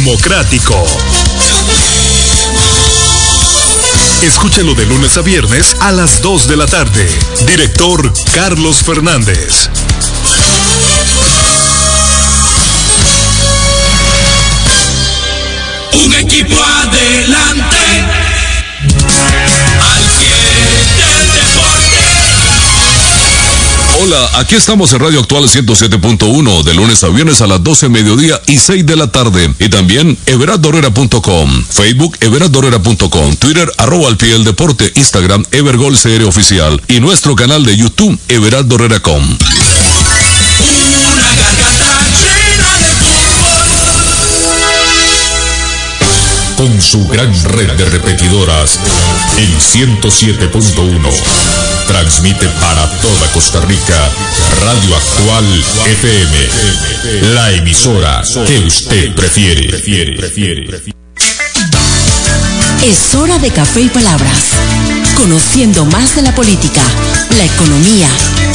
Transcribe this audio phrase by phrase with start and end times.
[0.00, 0.86] democrático.
[4.22, 7.06] Escúchelo de lunes a viernes a las 2 de la tarde.
[7.46, 9.68] Director Carlos Fernández.
[16.02, 17.79] Un equipo adelante.
[24.12, 28.40] Hola, aquí estamos en Radio Actual 107.1 de lunes a viernes a las 12 mediodía
[28.48, 29.54] y 6 de la tarde.
[29.60, 36.82] Y también everardorera.com, Facebook everardorera.com, Twitter arroba al pie del deporte, Instagram Evergol CR oficial
[36.88, 39.38] y nuestro canal de YouTube fútbol.
[46.56, 48.80] con su gran red de repetidoras
[49.38, 51.79] en 107.1.
[51.90, 54.10] Transmite para toda Costa Rica
[54.64, 55.44] Radio Actual
[55.86, 59.66] FM, la emisora que usted prefiere.
[62.84, 64.52] Es hora de café y palabras.
[65.16, 66.80] Conociendo más de la política,
[67.36, 68.08] la economía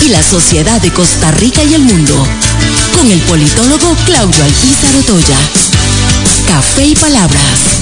[0.05, 2.25] y la sociedad de Costa Rica y el mundo.
[2.95, 5.37] Con el politólogo Claudio Alpizar Otoya.
[6.47, 7.81] Café y palabras.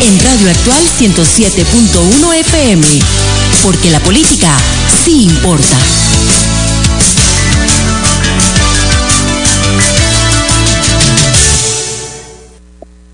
[0.00, 3.41] En Radio Actual 107.1 FM.
[3.60, 4.56] Porque la política
[5.04, 5.76] sí importa.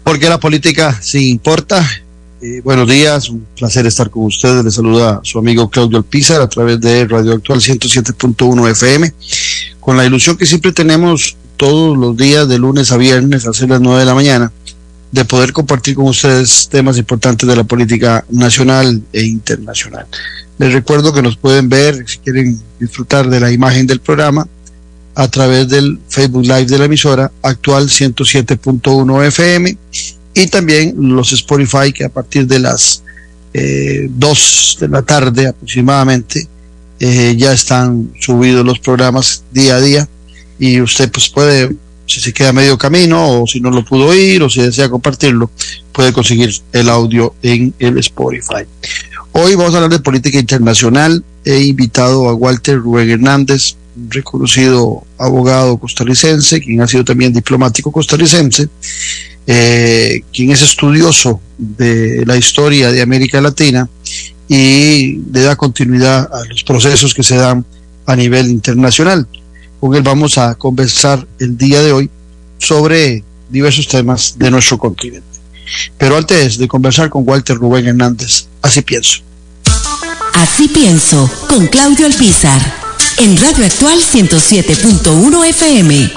[0.04, 1.86] Porque la política sí importa.
[2.40, 4.64] Eh, buenos días, un placer estar con ustedes.
[4.64, 9.12] Les saluda su amigo Claudio Alpizar a través de Radio Actual 107.1 FM,
[9.80, 13.80] con la ilusión que siempre tenemos todos los días de lunes a viernes a las
[13.80, 14.52] 9 de la mañana,
[15.10, 20.06] de poder compartir con ustedes temas importantes de la política nacional e internacional.
[20.58, 24.46] Les recuerdo que nos pueden ver, si quieren disfrutar de la imagen del programa,
[25.14, 29.76] a través del Facebook Live de la emisora actual 107.1 FM
[30.32, 33.02] y también los Spotify que a partir de las
[33.52, 36.46] eh, 2 de la tarde aproximadamente
[37.00, 40.08] eh, ya están subidos los programas día a día
[40.58, 41.74] y usted pues puede,
[42.08, 45.50] si se queda medio camino o si no lo pudo oír o si desea compartirlo,
[45.92, 48.64] puede conseguir el audio en el Spotify.
[49.32, 51.22] Hoy vamos a hablar de política internacional.
[51.44, 57.92] He invitado a Walter Rubén Hernández, un reconocido abogado costarricense, quien ha sido también diplomático
[57.92, 58.68] costarricense,
[59.46, 63.88] eh, quien es estudioso de la historia de América Latina
[64.48, 67.66] y le da continuidad a los procesos que se dan
[68.06, 69.28] a nivel internacional.
[69.80, 72.10] Con él vamos a conversar el día de hoy
[72.58, 75.26] sobre diversos temas de nuestro continente.
[75.96, 79.20] Pero antes de conversar con Walter Rubén Hernández, así pienso.
[80.34, 82.60] Así pienso, con Claudio Alpizar.
[83.18, 86.12] En Radio Actual 107.1 FM.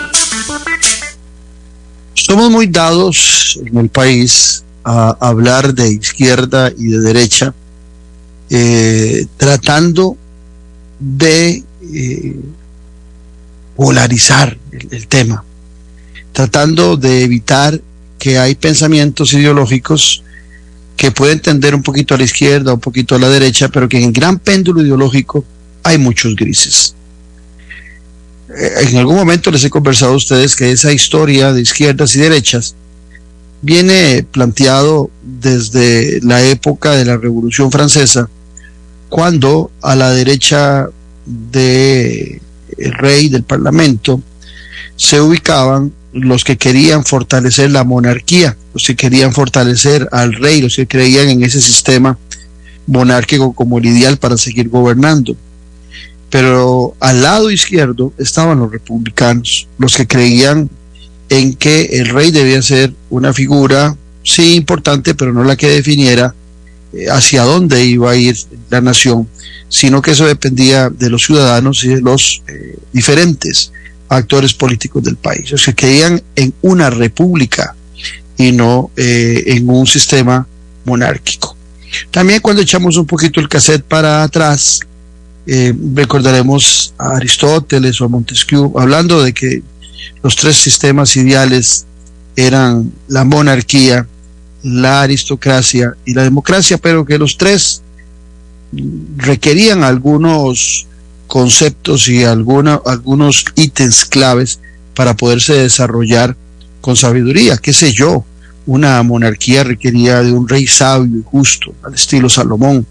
[2.13, 7.53] Somos muy dados en el país a hablar de izquierda y de derecha,
[8.49, 10.15] eh, tratando
[10.99, 12.39] de eh,
[13.81, 14.55] polarizar
[14.91, 15.43] el, tema,
[16.33, 17.81] tratando de evitar
[18.19, 20.21] que hay pensamientos ideológicos
[20.95, 23.97] que pueden tender un poquito a la izquierda, un poquito a la derecha, pero que
[23.97, 25.43] en el gran péndulo ideológico
[25.81, 26.93] hay muchos grises.
[28.55, 32.19] Eh, En algún momento les he conversado a ustedes que esa historia de izquierdas y
[32.19, 32.75] derechas
[33.63, 38.29] viene planteado desde la época de la Revolución Francesa,
[39.09, 40.87] cuando a la derecha
[42.81, 44.21] del rey del Parlamento
[44.95, 50.75] se ubicaban los que querían fortalecer la monarquía, los que querían fortalecer al rey, los
[50.75, 52.17] que creían en ese sistema
[52.87, 55.35] monárquico como el ideal para seguir gobernando.
[56.29, 60.69] Pero al lado izquierdo estaban los republicanos, los que creían
[61.29, 66.35] en que el rey debía ser una figura, sí importante, pero no la que definiera
[67.09, 68.35] hacia dónde iba a ir
[68.69, 69.27] la nación,
[69.69, 73.71] sino que eso dependía de los ciudadanos y de los eh, diferentes
[74.09, 77.75] actores políticos del país, los que creían en una república
[78.37, 80.45] y no eh, en un sistema
[80.85, 81.55] monárquico.
[82.09, 84.81] También cuando echamos un poquito el cassette para atrás,
[85.47, 89.63] eh, recordaremos a Aristóteles o a Montesquieu hablando de que
[90.23, 91.85] los tres sistemas ideales
[92.35, 94.07] eran la monarquía,
[94.63, 97.81] la aristocracia y la democracia, pero que los tres
[99.17, 100.87] requerían algunos
[101.27, 104.59] conceptos y alguna, algunos ítems claves
[104.93, 106.35] para poderse desarrollar
[106.81, 108.25] con sabiduría, qué sé yo,
[108.65, 112.85] una monarquía requería de un rey sabio y justo, al estilo Salomón.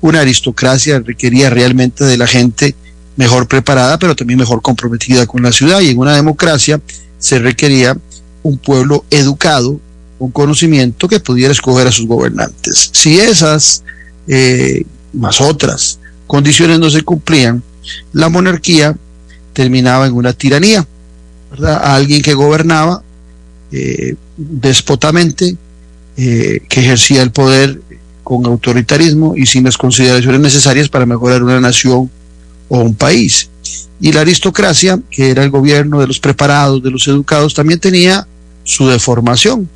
[0.00, 2.74] Una aristocracia requería realmente de la gente
[3.16, 5.80] mejor preparada, pero también mejor comprometida con la ciudad.
[5.80, 6.80] Y en una democracia
[7.18, 7.96] se requería
[8.42, 9.78] un pueblo educado
[10.20, 12.90] un conocimiento que pudiera escoger a sus gobernantes.
[12.92, 13.82] Si esas,
[14.28, 17.62] eh, más otras condiciones no se cumplían,
[18.12, 18.96] la monarquía
[19.54, 20.86] terminaba en una tiranía,
[21.50, 21.80] ¿verdad?
[21.82, 23.02] alguien que gobernaba
[23.72, 25.56] eh, despotamente,
[26.16, 27.80] eh, que ejercía el poder
[28.22, 32.10] con autoritarismo y sin las consideraciones necesarias para mejorar una nación
[32.68, 33.48] o un país.
[34.02, 38.26] Y la aristocracia, que era el gobierno de los preparados, de los educados, también tenía
[38.64, 39.68] su deformación,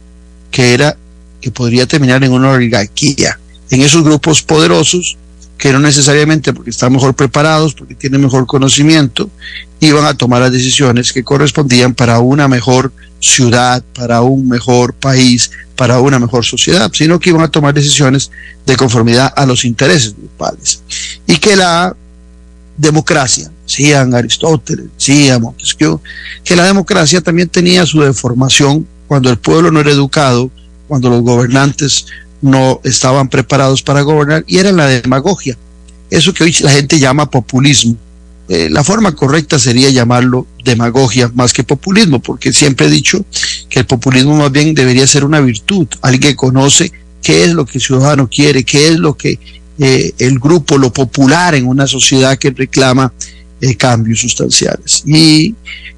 [0.54, 0.96] que era
[1.40, 3.40] que podría terminar en una oligarquía,
[3.70, 5.18] en esos grupos poderosos
[5.58, 9.28] que no necesariamente porque están mejor preparados, porque tienen mejor conocimiento,
[9.80, 15.50] iban a tomar las decisiones que correspondían para una mejor ciudad, para un mejor país,
[15.74, 18.30] para una mejor sociedad, sino que iban a tomar decisiones
[18.64, 20.82] de conformidad a los intereses grupales.
[21.26, 21.96] Y que la
[22.76, 26.00] democracia, decían Aristóteles, decía Montesquieu,
[26.44, 30.50] que la democracia también tenía su deformación cuando el pueblo no era educado,
[30.88, 32.06] cuando los gobernantes
[32.40, 35.56] no estaban preparados para gobernar y era la demagogia.
[36.10, 37.96] Eso que hoy la gente llama populismo.
[38.48, 43.24] Eh, la forma correcta sería llamarlo demagogia más que populismo, porque siempre he dicho
[43.70, 46.92] que el populismo más bien debería ser una virtud, alguien que conoce
[47.22, 49.38] qué es lo que el ciudadano quiere, qué es lo que
[49.78, 53.10] eh, el grupo, lo popular en una sociedad que reclama
[53.62, 55.02] eh, cambios sustanciales.
[55.06, 55.54] Y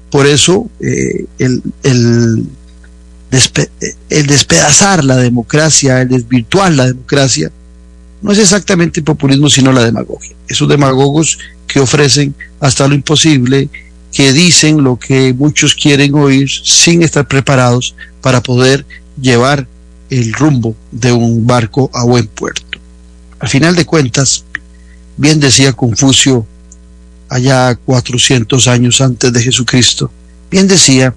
[0.09, 2.47] por eso el, el
[3.29, 7.51] despedazar la democracia, el desvirtuar la democracia,
[8.21, 10.35] no es exactamente populismo, sino la demagogia.
[10.47, 11.37] Esos demagogos
[11.67, 13.69] que ofrecen hasta lo imposible,
[14.11, 18.85] que dicen lo que muchos quieren oír sin estar preparados para poder
[19.21, 19.67] llevar
[20.09, 22.79] el rumbo de un barco a buen puerto.
[23.39, 24.45] Al final de cuentas,
[25.17, 26.47] bien decía Confucio
[27.29, 30.09] allá 400 años antes de Jesucristo,
[30.49, 31.13] bien decía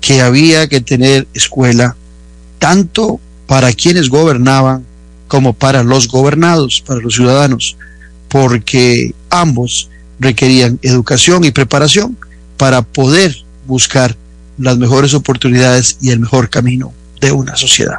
[0.00, 1.96] que había que tener escuela
[2.58, 4.84] tanto para quienes gobernaban
[5.28, 7.76] como para los gobernados, para los ciudadanos,
[8.28, 9.88] porque ambos
[10.18, 12.16] requerían educación y preparación
[12.56, 13.36] para poder
[13.66, 14.16] buscar
[14.58, 17.98] las mejores oportunidades y el mejor camino de una sociedad.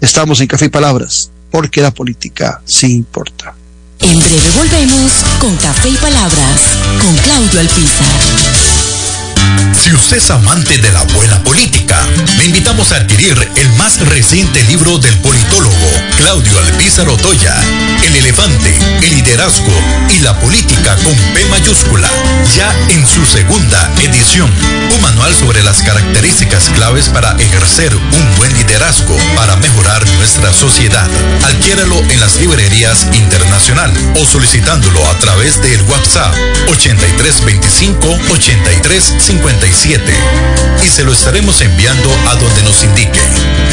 [0.00, 3.54] Estamos en Café y Palabras, porque la política sí importa.
[4.00, 6.60] En breve volvemos con Café y Palabras,
[7.00, 8.63] con Claudio Alpizar.
[9.72, 12.00] Si usted es amante de la buena política,
[12.38, 17.54] le invitamos a adquirir el más reciente libro del politólogo Claudio Alpizar Otoya,
[18.06, 19.70] El elefante, el liderazgo
[20.10, 22.08] y la política con P mayúscula,
[22.56, 24.50] ya en su segunda edición.
[24.94, 31.06] Un manual sobre las características claves para ejercer un buen liderazgo para mejorar nuestra sociedad.
[31.44, 36.34] Adquiéralo en las librerías internacional o solicitándolo a través del WhatsApp
[36.68, 39.66] 8325 8350
[40.82, 43.20] y se lo estaremos enviando a donde nos indique.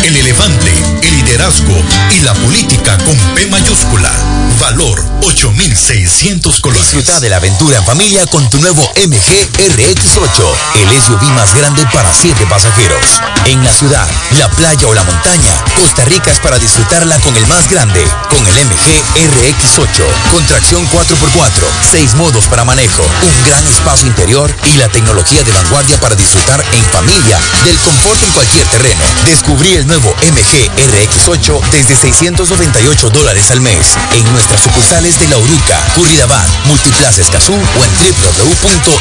[0.03, 0.71] El elefante,
[1.03, 1.77] el liderazgo
[2.17, 4.11] y la política con P mayúscula.
[4.59, 6.91] Valor 8600 colores.
[6.91, 10.43] Disfruta de la aventura en familia con tu nuevo MG RX8,
[10.75, 13.21] el SUV más grande para 7 pasajeros.
[13.45, 14.07] En la ciudad,
[14.37, 18.45] la playa o la montaña, Costa Rica es para disfrutarla con el más grande, con
[18.45, 24.77] el MG RX8, con tracción 4x4, 6 modos para manejo, un gran espacio interior y
[24.77, 29.01] la tecnología de vanguardia para disfrutar en familia del confort en cualquier terreno.
[29.25, 31.95] Descubrí el nuevo MG RX8 desde
[32.37, 37.91] 698 dólares al mes en nuestras sucursales de La Uruca, Curridabat, Multiplaza Escazú o en
[38.39, 38.95] www.mg.cr.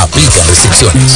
[0.00, 1.12] Aplican restricciones.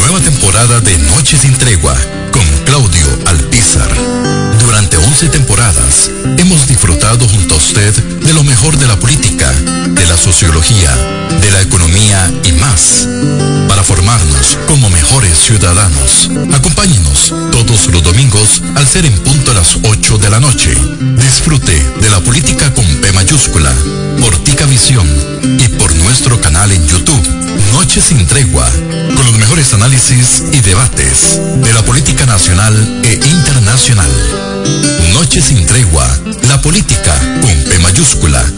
[0.00, 1.96] Nueva temporada de Noche sin Tregua
[2.32, 4.17] con Claudio Alpizar.
[4.68, 10.06] Durante 11 temporadas hemos disfrutado junto a usted de lo mejor de la política, de
[10.06, 10.94] la sociología,
[11.40, 13.08] de la economía y más,
[13.66, 16.30] para formarnos como mejores ciudadanos.
[16.52, 20.76] Acompáñenos todos los domingos al ser en punto a las 8 de la noche.
[21.16, 23.72] Disfrute de la política con P mayúscula,
[24.20, 25.08] por Tica Visión
[25.58, 27.26] y por nuestro canal en YouTube.
[27.72, 28.68] Noche sin tregua,
[29.16, 34.57] con los mejores análisis y debates de la política nacional e internacional.
[35.12, 36.06] Noche sin tregua,
[36.48, 38.57] la política con P mayúscula.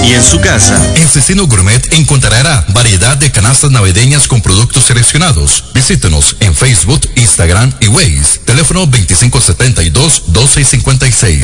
[0.03, 0.79] y en su casa.
[0.95, 5.65] En Cecino Gourmet encontrará variedad de canastas navideñas con productos seleccionados.
[5.73, 8.39] Visítenos en Facebook, Instagram y Waze.
[8.45, 11.41] Teléfono 2572-1256.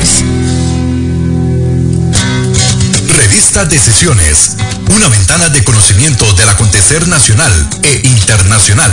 [3.16, 4.52] Revista Decisiones.
[4.94, 8.92] Una ventana de conocimiento del acontecer nacional e internacional.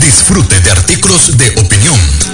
[0.00, 1.98] Disfrute de artículos de opinión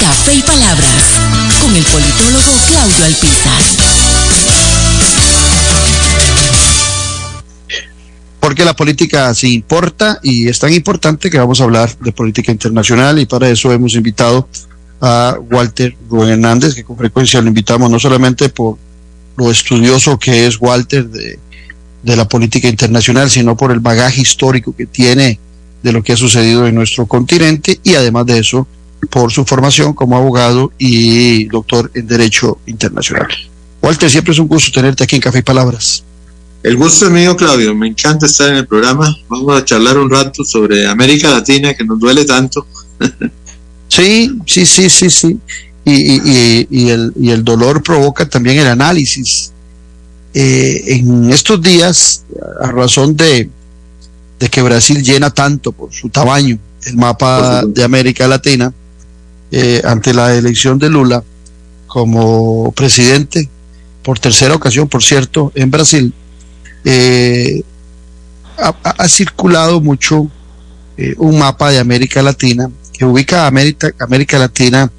[0.00, 1.02] Café y Palabras
[1.62, 3.62] con el politólogo Claudio Alpizar.
[8.40, 12.52] Porque la política sí importa y es tan importante que vamos a hablar de política
[12.52, 14.48] internacional y para eso hemos invitado
[15.00, 18.76] a Walter Rubén Hernández, que con frecuencia lo invitamos no solamente por
[19.36, 21.38] lo estudioso que es Walter de,
[22.02, 25.38] de la política internacional, sino por el bagaje histórico que tiene
[25.82, 28.66] de lo que ha sucedido en nuestro continente y además de eso,
[29.06, 33.28] por su formación como abogado y doctor en Derecho Internacional.
[33.82, 36.04] Walter, siempre es un gusto tenerte aquí en Café y Palabras.
[36.62, 37.74] El gusto es mío, Claudio.
[37.74, 39.14] Me encanta estar en el programa.
[39.28, 42.66] Vamos a charlar un rato sobre América Latina, que nos duele tanto.
[43.88, 45.38] sí, sí, sí, sí, sí.
[45.84, 49.52] Y, y, y, el, y el dolor provoca también el análisis.
[50.32, 52.24] Eh, en estos días,
[52.62, 53.50] a razón de,
[54.38, 58.72] de que Brasil llena tanto por su tamaño el mapa de América Latina,
[59.56, 61.22] eh, ante la elección de Lula
[61.86, 63.48] como presidente,
[64.02, 66.12] por tercera ocasión, por cierto, en Brasil,
[66.84, 67.62] eh,
[68.58, 70.28] ha, circulado mucho
[70.96, 74.90] eh, un mapa de América Latina que ubica a América, América Latina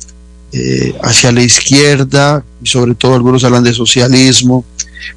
[1.04, 4.64] hacia la izquierda, y sobre todo algunos hablan de socialismo.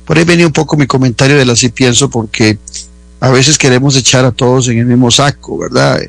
[0.05, 2.59] Por ahí venía un poco mi comentario de la si pienso, porque
[3.21, 6.01] a veces queremos echar a todos en el mismo saco, ¿verdad?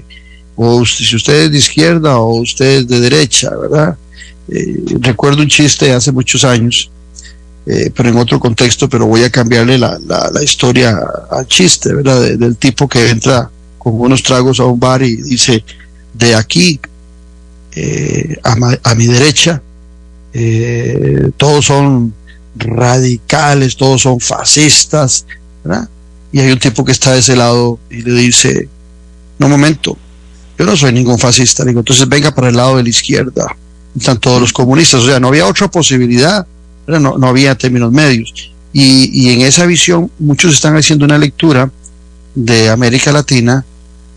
[0.62, 3.98] O si usted es de izquierda o usted es de derecha, ¿verdad?
[4.50, 6.92] Eh, recuerdo un chiste hace muchos años,
[7.66, 11.00] eh, pero en otro contexto, pero voy a cambiarle la, la, historia
[11.32, 12.20] al chiste, ¿verdad?
[12.20, 15.64] De, del tipo que entra con unos tragos a un bar y dice,
[16.14, 16.78] de aquí
[17.72, 19.62] eh, a, a, mi derecha,
[21.38, 22.14] todos son
[22.58, 25.26] radicales, todos son fascistas,
[25.64, 25.88] ¿verdad?
[26.34, 28.68] Y hay un tipo que está de ese lado y le dice,
[29.38, 29.98] no, momento,
[30.60, 33.56] yo no soy ningún fascista, digo, entonces venga para el lado de la izquierda,
[33.98, 36.46] están todos los comunistas, o sea, no había otra posibilidad,
[36.86, 38.52] no, no, había términos medios.
[38.74, 41.72] Y, y en esa visión muchos están haciendo una lectura
[42.36, 43.64] de América Latina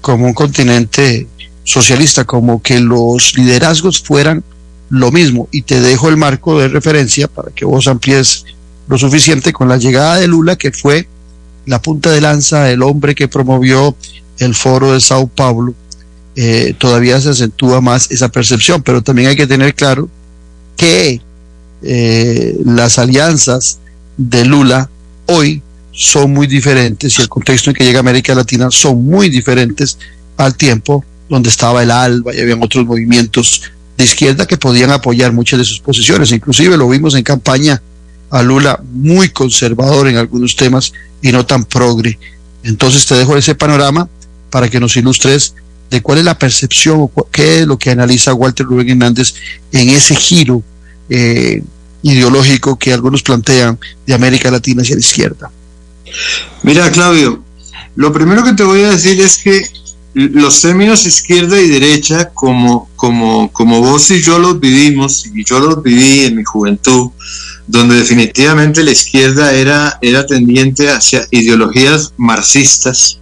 [0.00, 1.28] como un continente
[1.62, 4.42] socialista, como que los liderazgos fueran
[4.90, 5.49] lo mismo.
[5.52, 8.44] Y te dejo el marco de referencia para que vos amplíes
[8.88, 11.06] lo suficiente con la llegada de Lula, que fue
[11.66, 13.96] la punta de lanza, el hombre que promovió
[14.38, 15.75] el foro de Sao Paulo,
[16.37, 20.09] eh, todavía se acentúa más esa percepción, pero también hay que tener claro
[20.77, 21.21] que
[21.83, 23.79] eh, las alianzas
[24.17, 24.89] de Lula
[25.27, 25.62] hoy
[25.93, 29.99] son muy diferentes y el contexto en que llega América Latina son muy diferentes
[30.37, 33.62] al tiempo donde estaba el ALBA y habían otros movimientos
[33.97, 36.33] de izquierda que podían apoyar muchas de sus posiciones.
[36.33, 37.83] Inclusive lo vimos en campaña
[38.31, 42.19] a Lula muy conservador en algunos temas y no tan progre.
[42.62, 44.09] Entonces te dejo ese panorama
[44.51, 45.55] para que nos ilustres
[45.92, 49.34] de cuál es la percepción o qué es lo que analiza Walter Rubén Hernández
[49.72, 50.62] en ese giro
[51.11, 51.62] eh,
[52.00, 55.50] ideológico que algunos plantean de América Latina hacia la izquierda.
[56.62, 57.44] Mira, Claudio,
[57.94, 59.62] lo primero que te voy a decir es que
[60.14, 65.61] los términos izquierda y derecha, como, como, como vos y yo los vivimos, y yo
[65.61, 67.11] los viví en mi juventud,
[67.66, 73.18] donde definitivamente la izquierda era, era tendiente hacia ideologías marxistas,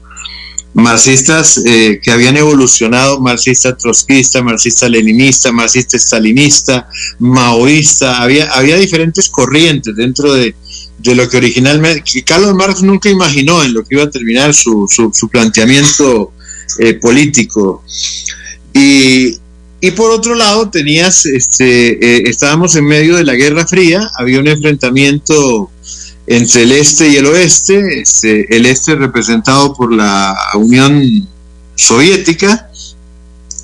[0.75, 9.29] marxistas eh, que habían evolucionado, marxista trotskista, marxista leninista, marxista stalinista, maoísta, había, había diferentes
[9.29, 10.55] corrientes dentro de,
[10.99, 14.55] de lo que originalmente, que Carlos Marx nunca imaginó en lo que iba a terminar
[14.55, 16.33] su, su, su planteamiento
[16.79, 17.83] eh, político.
[18.73, 19.37] Y,
[19.81, 24.39] y, por otro lado, tenías, este, eh, estábamos en medio de la Guerra Fría, había
[24.39, 25.71] un enfrentamiento
[26.31, 31.03] entre el este y el oeste, este, el este representado por la Unión
[31.75, 32.71] Soviética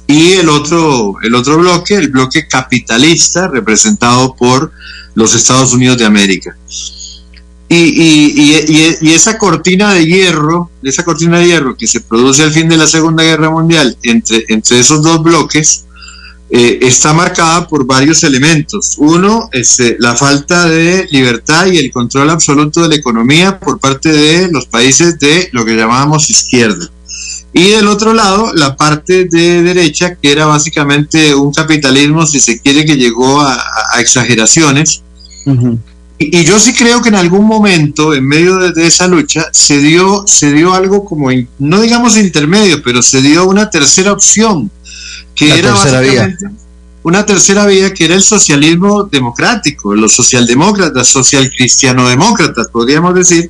[0.09, 4.73] y el otro, el otro bloque, el bloque capitalista, representado por
[5.15, 6.57] los Estados Unidos de América.
[7.69, 12.79] Y, esa cortina de hierro, esa cortina de hierro que se produce al fin de
[12.79, 15.86] la Segunda Guerra Mundial entre, entre esos dos bloques,
[16.49, 18.95] eh, está marcada por varios elementos.
[18.99, 23.81] Uno, es eh, la falta de libertad y el control absoluto de la economía por
[23.81, 26.89] parte de los países de lo que llamábamos izquierda.
[27.53, 32.61] Y del otro lado, la parte de derecha, que era básicamente un capitalismo, si se
[32.61, 33.59] quiere, que llegó a,
[33.99, 35.03] exageraciones.
[36.19, 40.25] y, yo sí creo que en algún momento, en medio de, esa lucha, se dio,
[40.27, 44.71] se dio algo como, no digamos intermedio, pero se dio una tercera opción,
[45.35, 46.47] que era básicamente
[47.07, 53.49] una tercera vía, que era el socialismo democrático, los socialdemócratas, social cristiano-demócratas, podríamos decir,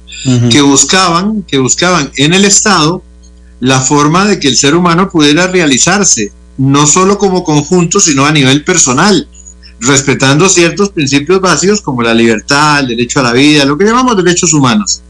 [0.51, 3.03] que buscaban, que buscaban en el Estado
[3.61, 8.31] la forma de que el ser humano pudiera realizarse, no solo como conjunto, sino a
[8.31, 9.27] nivel personal,
[9.81, 14.19] respetando ciertos principios básicos como la libertad, el derecho a la vida, lo que llamamos
[14.19, 15.01] derechos humanos.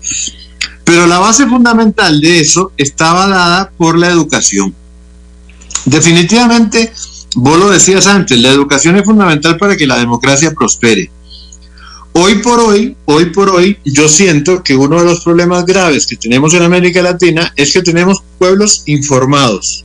[0.84, 4.72] Pero la base fundamental de eso estaba dada por la educación.
[5.87, 6.93] Definitivamente,
[7.37, 11.11] vos lo decías antes, la educación es fundamental para que la democracia prospere.
[12.12, 16.16] Hoy por hoy, hoy por hoy, yo siento que uno de los problemas graves que
[16.16, 19.85] tenemos en América Latina es que tenemos pueblos informados.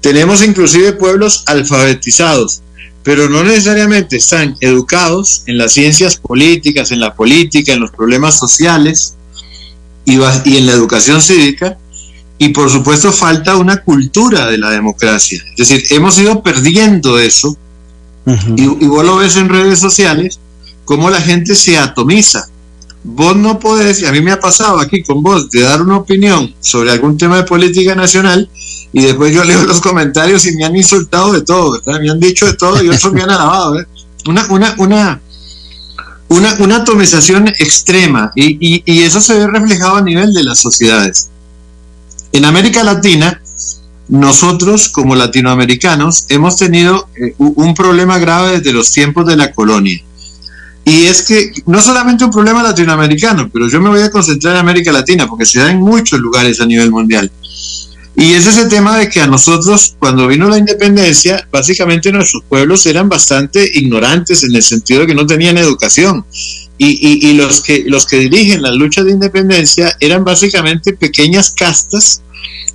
[0.00, 2.62] Tenemos inclusive pueblos alfabetizados,
[3.02, 8.38] pero no necesariamente están educados en las ciencias políticas, en la política, en los problemas
[8.38, 9.16] sociales
[10.04, 11.78] y, en la educación cívica.
[12.40, 15.40] Y por supuesto falta una cultura de la democracia.
[15.56, 17.56] Es decir, hemos ido perdiendo eso.
[18.56, 20.40] y, y vos lo ves en redes sociales
[20.90, 22.48] cómo la gente se atomiza.
[23.04, 25.98] Vos no podés, y a mí me ha pasado aquí con vos, de dar una
[25.98, 28.50] opinión sobre algún tema de política nacional
[28.92, 32.44] y después yo leo los comentarios y me han insultado de todo, me han dicho
[32.44, 33.76] de todo y otros me han alabado.
[34.26, 35.20] Una, una, una,
[36.28, 41.30] una, una atomización extrema y, y, eso se ve reflejado a nivel de las sociedades.
[42.32, 43.40] En América Latina,
[44.08, 50.00] nosotros como latinoamericanos hemos tenido eh, un problema grave desde los tiempos de la colonia.
[50.84, 54.60] Y es que no solamente un problema latinoamericano, pero yo me voy a concentrar en
[54.60, 57.30] América Latina porque se da en muchos lugares a nivel mundial.
[58.20, 62.84] Y es ese tema de que a nosotros, cuando vino la independencia, básicamente nuestros pueblos
[62.84, 66.26] eran bastante ignorantes en el sentido de que no tenían educación.
[66.76, 72.20] Y, y, los, que, los que dirigen la lucha de independencia eran básicamente pequeñas castas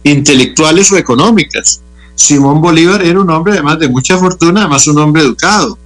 [0.03, 1.79] intelectuales o económicas.
[2.15, 5.77] Simón Bolívar era un hombre además de mucha fortuna, además un hombre educado.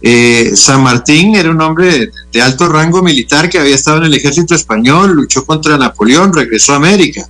[0.00, 4.14] Eh, San Martín era un hombre de, alto rango militar que había estado en el
[4.14, 7.28] ejército español, luchó contra Napoleón, regresó a América.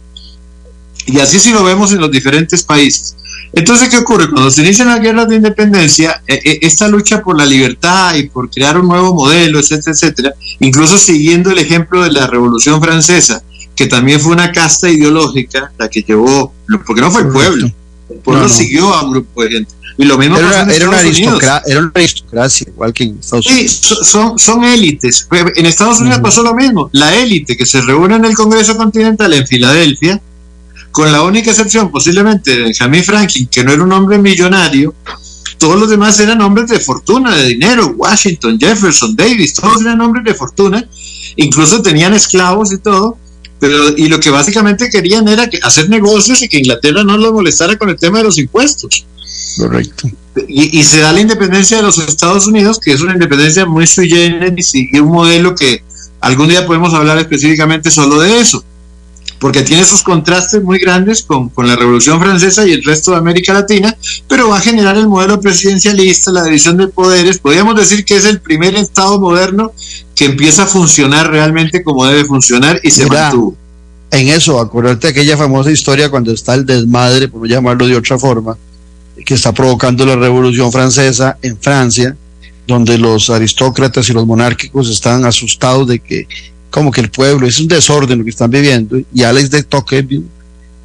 [1.13, 3.17] Y así si lo vemos en los diferentes países.
[3.53, 4.31] Entonces, ¿qué ocurre?
[4.31, 8.29] Cuando se inician las guerras de independencia, eh, eh, esta lucha por la libertad y
[8.29, 13.43] por crear un nuevo modelo, etcétera, etcétera, incluso siguiendo el ejemplo de la Revolución Francesa,
[13.75, 16.53] que también fue una casta ideológica la que llevó,
[16.87, 17.67] porque no fue el pueblo,
[18.11, 19.73] el pueblo siguió a un grupo de gente.
[19.99, 23.81] Y lo mismo era, una, era, una aristocracia, igual que en Estados Unidos.
[23.83, 25.29] Sí, son, son élites.
[25.57, 26.89] En Estados Unidos pasó lo mismo.
[26.93, 30.23] La élite que se reúne en el Congreso Continental en Filadelfia,
[30.91, 34.95] con la única excepción posiblemente de Benjamin Franklin, que no era un hombre millonario,
[35.59, 40.25] todos los demás eran hombres de fortuna, de dinero, Washington, Jefferson, Davis, todos eran hombres
[40.25, 40.89] de fortuna,
[41.37, 43.19] incluso tenían esclavos y todo,
[43.59, 47.33] pero y lo que básicamente querían era que hacer negocios y que Inglaterra no los
[47.33, 49.05] molestara con el tema de los impuestos.
[49.59, 50.09] Correcto.
[50.49, 54.09] Y, se da la independencia de los Estados Unidos, que es una independencia muy sui
[54.09, 55.83] generis y un modelo que
[56.21, 58.65] algún día podemos hablar específicamente solo de eso,
[59.41, 63.17] porque tiene esos contrastes muy grandes con, con, la Revolución Francesa y el resto de
[63.17, 63.97] América Latina,
[64.29, 67.39] pero va a generar el modelo presidencialista, la división de poderes.
[67.39, 69.73] Podríamos decir que es el primer Estado moderno
[70.15, 73.57] que empieza a funcionar realmente como debe funcionar y se mantuvo.
[74.11, 78.19] En eso, acordarte de aquella famosa historia cuando está el desmadre, por llamarlo de otra
[78.19, 78.59] forma,
[79.25, 82.15] que está provocando la Revolución Francesa en Francia,
[82.67, 86.27] donde los aristócratas y los monárquicos están asustados de que
[86.71, 90.25] como que el pueblo es un desorden lo que están viviendo y Alex de Tocqueville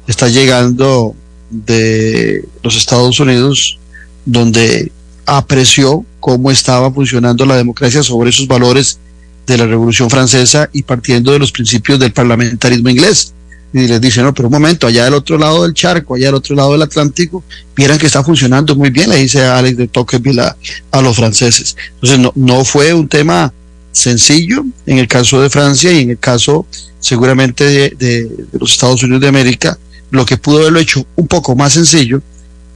[0.06, 1.14] está llegando
[1.50, 3.78] de los Estados Unidos
[4.24, 4.90] donde
[5.24, 8.98] apreció cómo estaba funcionando la democracia sobre esos valores
[9.46, 13.32] de la Revolución Francesa y partiendo de los principios del parlamentarismo inglés
[13.72, 16.36] y les dice, no, pero un momento, allá del otro lado del charco, allá del
[16.36, 17.44] otro lado del Atlántico,
[17.74, 20.56] vieran que está funcionando muy bien, le dice Alex de Tocqueville a,
[20.92, 21.76] a los franceses.
[21.94, 23.52] Entonces, no, no fue un tema
[23.96, 26.66] sencillo en el caso de Francia y en el caso
[27.00, 29.78] seguramente de, los Estados Unidos de América,
[30.10, 32.22] lo que pudo haberlo hecho un poco más sencillo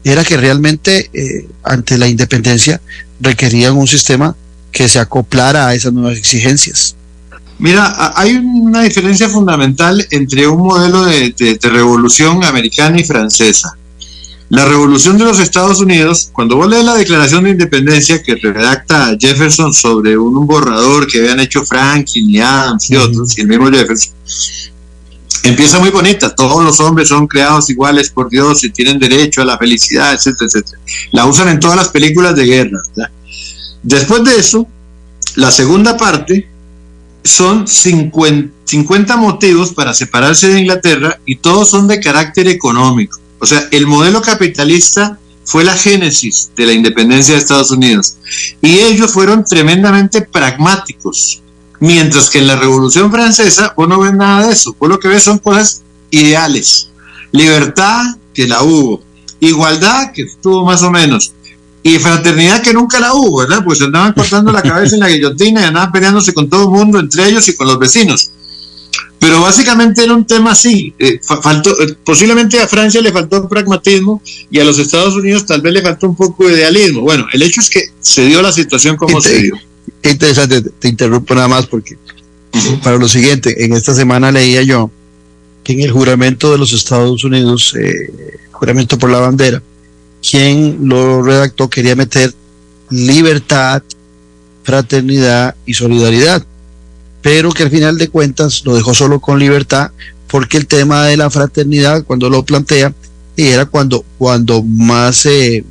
[0.02, 2.80] era que realmente eh, ante la independencia
[3.20, 4.34] requerían un sistema
[4.72, 6.96] que se acoplara a esas nuevas exigencias.
[7.58, 13.76] Mira, hay una diferencia fundamental entre un modelo de, revolución americana y francesa.
[14.50, 19.16] La revolución de los Estados Unidos, cuando vos lees la declaración de independencia que redacta
[19.18, 23.70] Jefferson sobre un, borrador que habían hecho Franklin y Adams y otros, y el mismo
[23.70, 24.12] Jefferson,
[25.44, 26.34] empieza muy bonita.
[26.34, 30.46] Todos los hombres son creados iguales por Dios y tienen derecho a la felicidad, etcétera,
[30.46, 30.82] etcétera.
[31.12, 32.80] La usan en todas las películas de guerra.
[33.84, 34.66] Después de eso,
[35.36, 36.48] la segunda parte
[37.22, 43.20] son 50, motivos para separarse de Inglaterra y todos son de carácter económico.
[43.40, 48.16] O sea, el modelo capitalista fue la génesis de la independencia de Estados Unidos.
[48.60, 51.42] Y ellos fueron tremendamente pragmáticos.
[51.80, 54.76] Mientras que en la Revolución Francesa vos no ves nada de eso.
[54.78, 56.90] Vos lo que ves son cosas ideales.
[57.32, 59.02] Libertad, que la hubo.
[59.40, 61.32] Igualdad, que estuvo más o menos
[61.82, 63.64] y fraternidad que nunca la hubo, ¿verdad?
[63.64, 66.98] Pues andaban cortando la cabeza en la guillotina y andaban peleándose con todo el mundo,
[66.98, 68.30] entre ellos y con los vecinos.
[69.20, 70.94] Pero básicamente era un tema así.
[70.98, 75.60] Eh, faltó, eh, posiblemente a Francia le faltó pragmatismo y a los Estados Unidos tal
[75.60, 77.02] vez le faltó un poco de idealismo.
[77.02, 79.54] Bueno, el hecho es que se dio la situación como se dio.
[80.02, 81.98] Interesante, te interrumpo nada más porque
[82.82, 84.90] para lo siguiente, en esta semana leía yo
[85.62, 89.62] que en el juramento de los Estados Unidos, eh, juramento por la bandera,
[90.28, 92.34] quien lo redactó quería meter
[92.88, 93.82] libertad,
[94.62, 96.44] fraternidad y solidaridad,
[97.22, 99.90] pero que al final de cuentas lo dejó solo con libertad,
[100.26, 102.94] porque el tema de la fraternidad, cuando lo plantea,
[103.36, 105.64] era cuando, cuando más eh,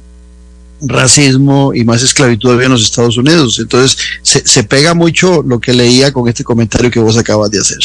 [0.82, 3.60] racismo y más esclavitud había en los Estados Unidos.
[3.60, 7.60] Entonces, se, se, pega mucho lo que leía con este comentario que vos acabas de
[7.60, 7.80] hacer.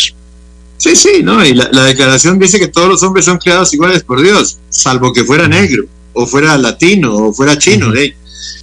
[0.77, 1.45] Sí, sí, ¿no?
[1.45, 5.13] Y la, la declaración dice que todos los hombres son creados iguales por Dios, salvo
[5.13, 7.95] que fuera negro o fuera latino o fuera chino.
[7.95, 8.17] ¿eh?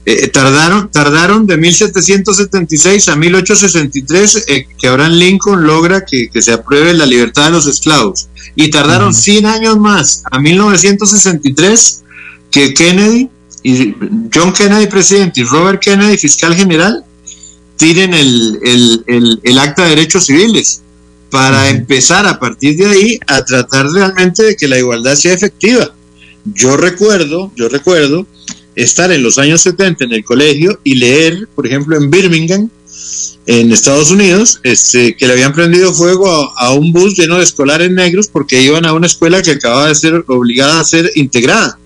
[0.04, 6.94] Eh, tardaron, tardaron de 1776 a 1863 eh, que Abraham Lincoln logra que, se apruebe
[6.94, 8.28] la libertad de los esclavos.
[8.56, 12.04] Y tardaron 100 años más, a 1963,
[12.50, 13.30] que Kennedy,
[13.64, 13.96] y
[14.34, 17.06] John Kennedy presidente y Robert Kennedy fiscal general,
[17.78, 20.82] tiren el, el, el, acta de derechos civiles
[21.30, 25.92] para empezar a partir de ahí a tratar realmente de que la igualdad sea efectiva.
[26.46, 28.26] Yo recuerdo, yo recuerdo
[28.76, 32.70] estar en los años 70 en el colegio y leer, por ejemplo, en Birmingham,
[33.48, 37.92] en Estados Unidos, este, que le habían prendido fuego a, un bus lleno de escolares
[37.92, 41.78] negros porque iban a una escuela que acababa de ser obligada a ser integrada.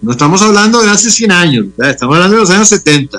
[0.00, 3.18] No estamos hablando de hace 100 años, estamos hablando de los años 70.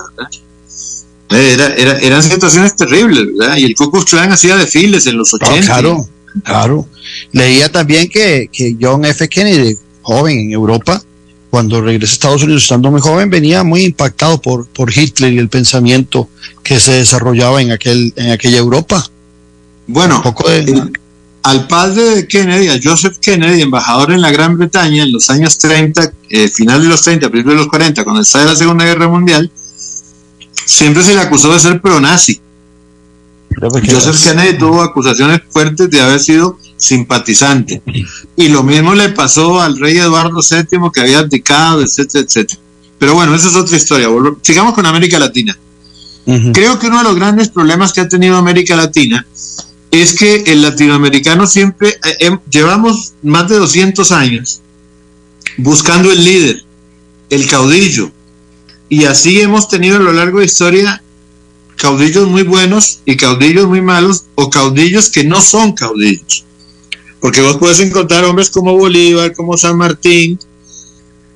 [1.30, 3.58] eran situaciones terribles, ¿verdad?
[3.58, 5.62] Y el Ku Klan hacía desfiles en los 80.
[5.62, 6.08] claro,
[6.43, 6.88] claro.
[7.34, 9.28] Leía también que, que John F.
[9.28, 11.04] Kennedy joven en Europa,
[11.50, 15.40] cuando regresa a Estados Unidos estando muy joven, venía muy impactado por, por Hitler y
[15.40, 16.30] el pensamiento
[16.64, 19.10] que se desarrollaba en, aquel, en aquella Europa.
[19.88, 20.22] Bueno,
[21.42, 25.58] al padre de Kennedy, a Joseph Kennedy, embajador en la Gran Bretaña en los años
[25.58, 29.08] 30, eh, final de los 30, principios de los 40, cuando estaba la Segunda Guerra
[29.08, 29.50] Mundial,
[30.66, 32.40] siempre se le acusó de ser pro-nazi.
[33.60, 37.82] Joseph Kennedy tuvo acusaciones fuertes de haber sido simpatizante.
[38.36, 42.60] Y lo mismo le pasó al rey Eduardo VII que había abdicado, etcétera, etcétera.
[42.98, 44.10] Pero bueno, esa es otra historia.
[44.42, 45.58] Sigamos con América Latina.
[46.54, 49.26] Creo que uno de los grandes problemas que ha tenido América Latina
[49.89, 54.62] es que el latinoamericano siempre, eh, em, llevamos más de 200 años
[55.58, 56.63] buscando el líder,
[57.32, 58.12] el caudillo.
[58.89, 61.04] Y así hemos tenido a lo largo de la historia
[61.78, 66.46] caudillos muy buenos y caudillos muy malos o caudillos que no son caudillos.
[67.21, 70.39] Porque vos puedes encontrar hombres como Bolívar, como San Martín,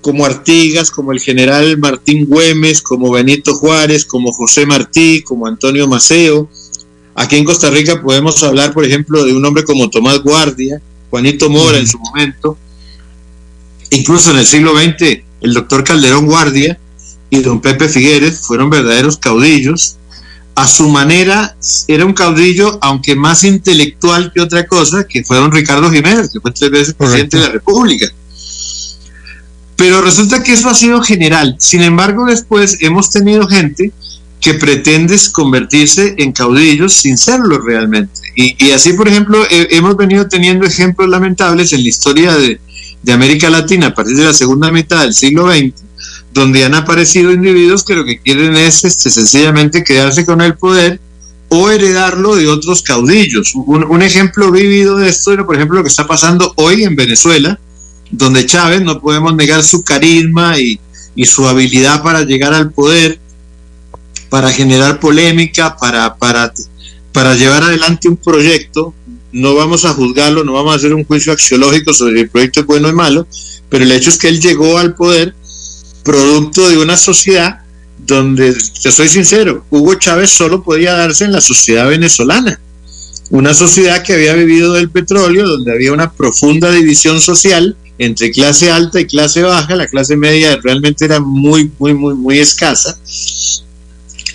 [0.02, 5.88] como Artigas, como el general Martín Güemes, como Benito Juárez, como José Martí, como Antonio
[5.88, 6.50] Maceo.
[7.16, 11.50] Aquí en Costa Rica podemos hablar, por ejemplo, de un hombre como Tomás Guardia, Juanito
[11.50, 12.58] Mora en su momento,
[13.92, 16.80] incluso en el siglo XX, el doctor Calderón Guardia
[17.30, 19.98] y don Pepe Figueres fueron verdaderos caudillos
[20.56, 21.56] a su manera
[21.88, 26.40] era un caudillo, aunque más intelectual que otra cosa, que fue don Ricardo Jiménez, que
[26.40, 28.08] fue tres veces presidente de la República.
[29.76, 31.56] Pero resulta que eso ha sido general.
[31.60, 33.92] Sin embargo, después hemos tenido gente
[34.40, 38.20] que pretende convertirse en caudillos sin serlo realmente.
[38.36, 42.60] Y, así, por ejemplo, hemos venido teniendo ejemplos lamentables en la historia de,
[43.02, 45.74] de América Latina a partir de la segunda mitad del siglo XX,
[46.34, 51.00] donde han aparecido individuos que lo que quieren es este, sencillamente quedarse con el poder
[51.50, 53.54] o heredarlo de otros caudillos.
[53.54, 57.60] Un, ejemplo vívido de esto era, por ejemplo, lo que está pasando hoy en Venezuela,
[58.10, 60.80] donde Chávez, no podemos negar su carisma y,
[61.26, 63.20] su habilidad para llegar al poder,
[64.30, 68.96] para generar polémica, para, para llevar adelante un proyecto.
[69.32, 72.62] No vamos a juzgarlo, no vamos a hacer un juicio axiológico sobre si el proyecto
[72.62, 73.28] es bueno o malo,
[73.70, 75.36] pero el hecho es que él llegó al poder
[76.04, 77.62] producto de una sociedad
[78.06, 82.60] donde, yo soy sincero, Hugo Chávez solo podía darse en la sociedad venezolana,
[83.30, 88.72] una sociedad que había vivido del petróleo, donde había una profunda división social entre clase
[88.72, 92.98] alta y clase baja, la clase media realmente era muy, muy, muy, muy escasa,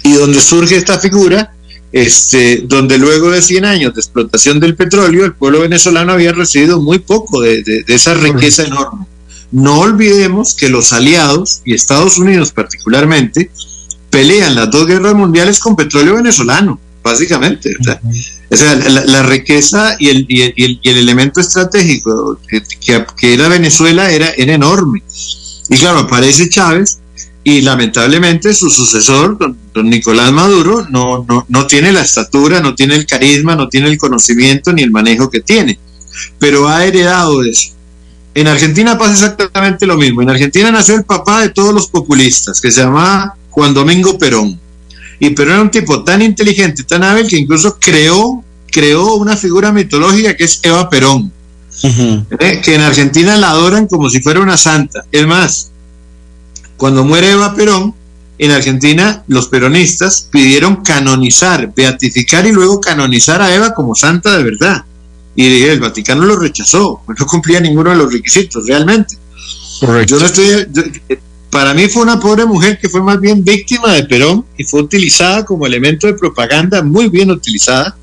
[0.02, 1.52] y donde surge esta figura,
[1.92, 6.80] este, donde luego de 100 años de explotación del petróleo, el pueblo venezolano había recibido
[6.80, 9.06] muy poco de, de, de esa riqueza enorme.
[9.50, 13.50] No olvidemos que los aliados, y Estados Unidos particularmente,
[14.10, 17.74] pelean las dos guerras mundiales con petróleo venezolano, básicamente.
[17.78, 18.00] ¿verdad?
[18.50, 23.04] O sea, la, la riqueza y el, y, el, y el, elemento estratégico que, que,
[23.16, 25.02] que, era Venezuela era, era enorme.
[25.68, 26.98] Y claro, aparece Chávez
[27.44, 32.74] y lamentablemente su sucesor, don, don Nicolás Maduro, no, no, no tiene la estatura, no
[32.74, 35.78] tiene el carisma, no tiene el conocimiento ni el manejo que tiene,
[36.38, 37.70] pero ha heredado eso.
[38.38, 40.22] En Argentina pasa exactamente lo mismo.
[40.22, 44.60] En Argentina nació el papá de todos los populistas, que se llamaba Juan Domingo Perón.
[45.18, 49.72] Y Perón era un tipo tan inteligente, tan hábil, que incluso creó, creó una figura
[49.72, 51.32] mitológica que es Eva Perón.
[51.82, 52.26] Uh -huh.
[52.38, 52.60] ¿eh?
[52.64, 55.04] Que en Argentina la adoran como si fuera una santa.
[55.10, 55.72] Es más,
[56.76, 57.92] cuando muere Eva Perón,
[58.38, 64.44] en Argentina los peronistas pidieron canonizar, beatificar y luego canonizar a Eva como santa de
[64.44, 64.84] verdad
[65.40, 69.16] y el Vaticano lo rechazó, no cumplía ninguno de los requisitos realmente.
[69.78, 70.16] Correcto.
[70.16, 70.82] Yo no estoy, yo,
[71.48, 74.82] para mí fue una pobre mujer que fue más bien víctima de Perón y fue
[74.82, 77.96] utilizada como elemento de propaganda, muy bien utilizada,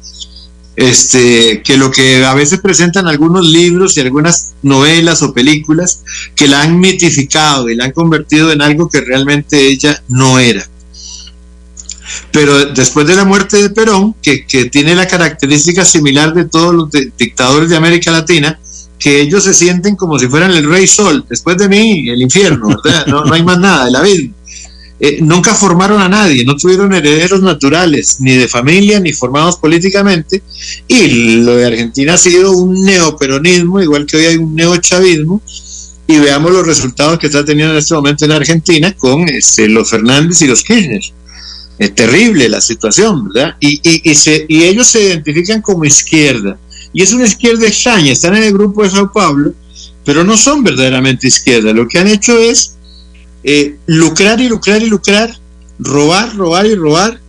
[0.78, 6.04] este, que lo que a veces presentan algunos libros y algunas novelas o películas
[6.36, 10.66] que la han mitificado y la han convertido en algo que realmente ella no era
[12.32, 16.90] pero después de la muerte de Perón, que, tiene la característica similar de todos los
[17.18, 18.60] dictadores de América Latina,
[19.00, 22.70] que ellos se sienten como si fueran el rey sol, después de mí el infierno,
[23.08, 24.34] no hay más nada, el abismo.
[24.98, 30.42] Eh, nunca formaron a nadie, no tuvieron herederos naturales, ni de familia, ni formados políticamente,
[30.88, 35.42] y lo de Argentina ha sido un neoperonismo, igual que hoy hay un neochavismo,
[36.08, 39.90] y veamos los resultados que está teniendo en este momento en Argentina con este, los
[39.90, 41.02] Fernández y los Kirchner
[41.78, 43.56] es terrible la situación, ¿verdad?
[43.60, 46.58] Y, y, y, se, y, ellos se identifican como izquierda.
[46.94, 49.54] Y es una izquierda extraña, están en el grupo de Sao Paulo,
[50.06, 51.74] pero no son verdaderamente izquierda.
[51.74, 52.76] Lo que han hecho es
[53.44, 55.38] eh, lucrar y lucrar y lucrar,
[55.80, 57.20] robar, robar y robar,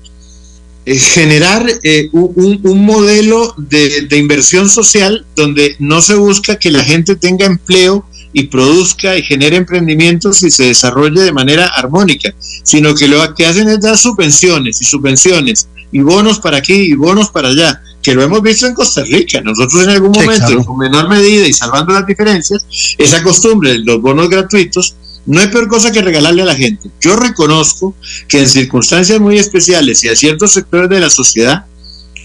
[0.84, 6.70] eh, generar eh, un, un, modelo de, de inversión social donde no se busca que
[6.70, 8.06] la gente tenga empleo
[8.38, 13.46] y produzca y genere emprendimientos y se desarrolle de manera armónica, sino que lo que
[13.46, 18.14] hacen es dar subvenciones y subvenciones y bonos para aquí y bonos para allá, que
[18.14, 19.40] lo hemos visto en Costa Rica.
[19.40, 20.66] Nosotros en algún momento, sí, claro.
[20.66, 22.66] con menor medida y salvando las diferencias,
[22.98, 26.90] esa costumbre de los bonos gratuitos, no hay peor cosa que regalarle a la gente.
[27.00, 27.94] Yo reconozco
[28.28, 31.64] que en circunstancias muy especiales y a ciertos sectores de la sociedad,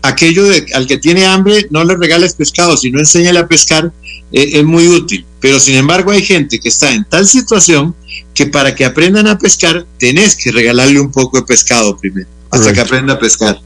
[0.02, 3.93] aquello de, al que tiene hambre no le regales pescado, sino enséñale a pescar,
[4.34, 5.26] eh, es muy útil.
[5.41, 7.95] Pero sin embargo hay gente que está en tal situación
[8.34, 12.58] que para que aprendan a pescar tenés que regalarle un poco de pescado primero, hasta
[12.58, 12.73] Correcto.
[12.73, 13.60] que aprenda a pescar.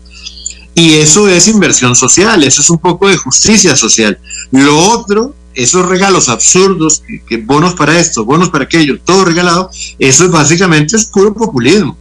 [0.73, 4.17] Y eso es inversión social, eso es un poco de justicia social.
[4.51, 9.69] Lo otro, esos regalos absurdos, que, que bonos para esto, bonos para aquello, todo regalado,
[9.99, 11.97] eso es básicamente es puro populismo.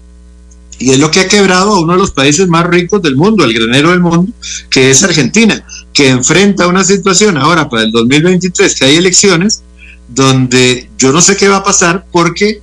[0.79, 3.45] Y es lo que ha quebrado a uno de los países más ricos del mundo,
[3.45, 4.33] el granero del mundo,
[4.71, 9.63] que es Argentina, que enfrenta una situación ahora para el 2023, que hay elecciones,
[10.09, 12.61] donde yo no sé qué va a pasar porque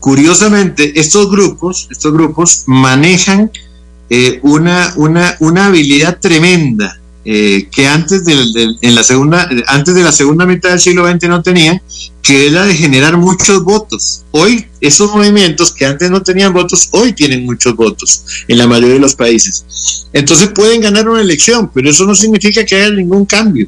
[0.00, 3.50] curiosamente estos grupos, estos grupos manejan
[4.10, 10.04] eh, una, una, una habilidad tremenda eh, que antes de, en la segunda, antes de
[10.04, 11.82] la segunda mitad del siglo XX no tenían,
[12.22, 14.22] que es la de generar muchos votos.
[14.30, 18.94] Hoy esos movimientos que antes no tenían votos, hoy tienen muchos votos en la mayoría
[18.94, 20.06] de los países.
[20.12, 23.66] Entonces pueden ganar una elección, pero eso no significa que haya ningún cambio.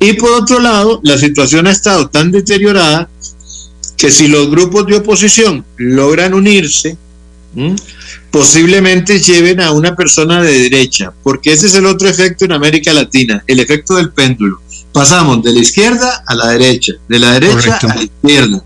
[0.00, 3.08] Y por otro lado, la situación ha estado tan deteriorada
[3.96, 6.98] que si los grupos de oposición logran unirse,
[7.58, 7.76] ¿m?
[8.30, 12.92] posiblemente lleven a una persona de derecha, porque ese es el otro efecto en América
[12.92, 14.60] Latina, el efecto del péndulo.
[14.92, 17.88] Pasamos de la izquierda a la derecha, de la derecha Correcto.
[17.88, 18.64] a la izquierda.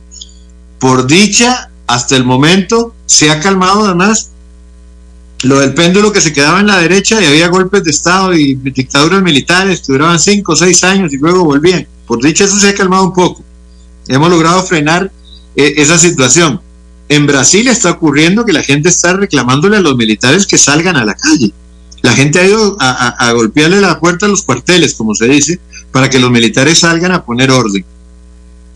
[0.79, 4.31] Por dicha, hasta el momento se ha calmado además
[5.43, 8.55] lo del péndulo que se quedaba en la derecha y había golpes de Estado y
[8.55, 11.87] dictaduras militares que duraban cinco o seis años y luego volvían.
[12.07, 13.43] Por dicha eso se ha calmado un poco.
[14.09, 15.11] Hemos logrado frenar
[15.57, 16.61] eh, esa situación.
[17.09, 21.05] En Brasil está ocurriendo que la gente está reclamándole a los militares que salgan a
[21.05, 21.53] la calle.
[22.03, 25.61] La gente ha ido a, golpearle la puerta a los cuarteles, como se dice,
[25.93, 27.85] para que los militares salgan a poner orden.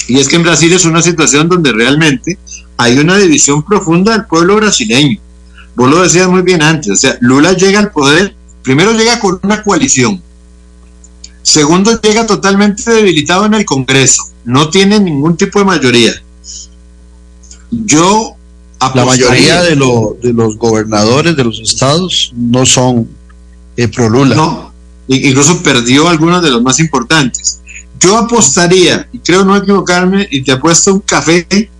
[0.06, 2.38] Y es que en Brasil es una situación donde realmente
[2.76, 5.18] hay una división profunda del pueblo brasileño.
[5.74, 9.38] Vos lo decías muy bien antes, o sea, Lula llega al poder, primero llega con
[9.42, 10.22] una coalición,
[11.42, 16.14] segundo llega totalmente debilitado en el Congreso, no tiene ningún tipo de mayoría.
[17.84, 18.36] Yo
[18.94, 23.08] la mayoría de, de los gobernadores de los estados no son
[23.76, 24.34] eh, pro Lula.
[24.34, 24.72] No,
[25.08, 27.60] incluso perdió algunos de los más importantes.
[27.98, 31.70] Yo apostaría, y creo no equivocarme, y te apuesto un café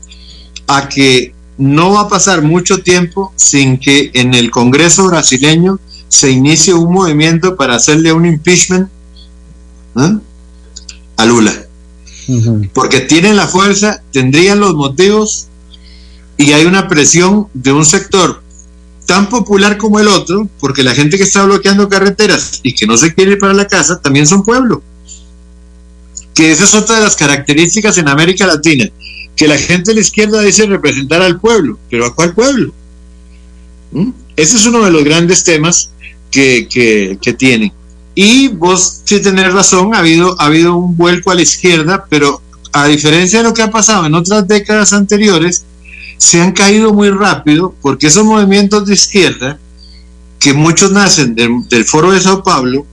[0.66, 5.78] a que no va a pasar mucho tiempo sin que en el Congreso brasileño
[6.08, 8.88] se inicie un movimiento para hacerle un impeachment
[9.98, 10.16] ¿eh?
[11.16, 11.52] a Lula.
[12.74, 15.48] Porque tienen la fuerza, tendrían los motivos
[16.36, 18.42] y hay una presión de un sector
[19.06, 22.96] tan popular como el otro, porque la gente que está bloqueando carreteras y que no
[22.96, 24.82] se quiere ir para la casa también son pueblo.
[26.34, 28.90] Que esa es otra de las características en América Latina,
[29.36, 32.74] que la gente de la izquierda dice representar al pueblo, pero ¿a cuál pueblo?
[33.92, 34.10] ¿Mm?
[34.34, 35.90] Ese es uno de los grandes temas
[36.30, 37.72] que, que, que tienen.
[38.14, 42.42] Y vos, si tenés razón, ha habido, ha habido un vuelco a la izquierda, pero
[42.72, 45.64] a diferencia de lo que ha pasado en otras décadas anteriores,
[46.18, 49.58] se han caído muy rápido porque esos movimientos de izquierda,
[50.38, 52.86] que muchos nacen del, foro de Sao Paulo,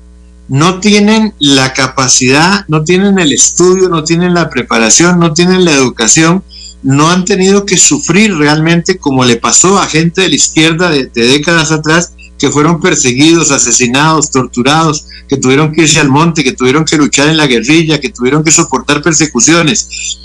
[0.48, 5.72] no tienen la capacidad, no tienen el estudio, no tienen la preparación, no tienen la
[5.72, 6.44] educación,
[6.84, 11.08] no han tenido que sufrir realmente como le pasó a gente de la izquierda de,
[11.08, 16.84] décadas atrás que fueron perseguidos, asesinados, torturados, que tuvieron que irse al monte, que tuvieron
[16.84, 20.20] que luchar en la guerrilla, que tuvieron que soportar persecuciones.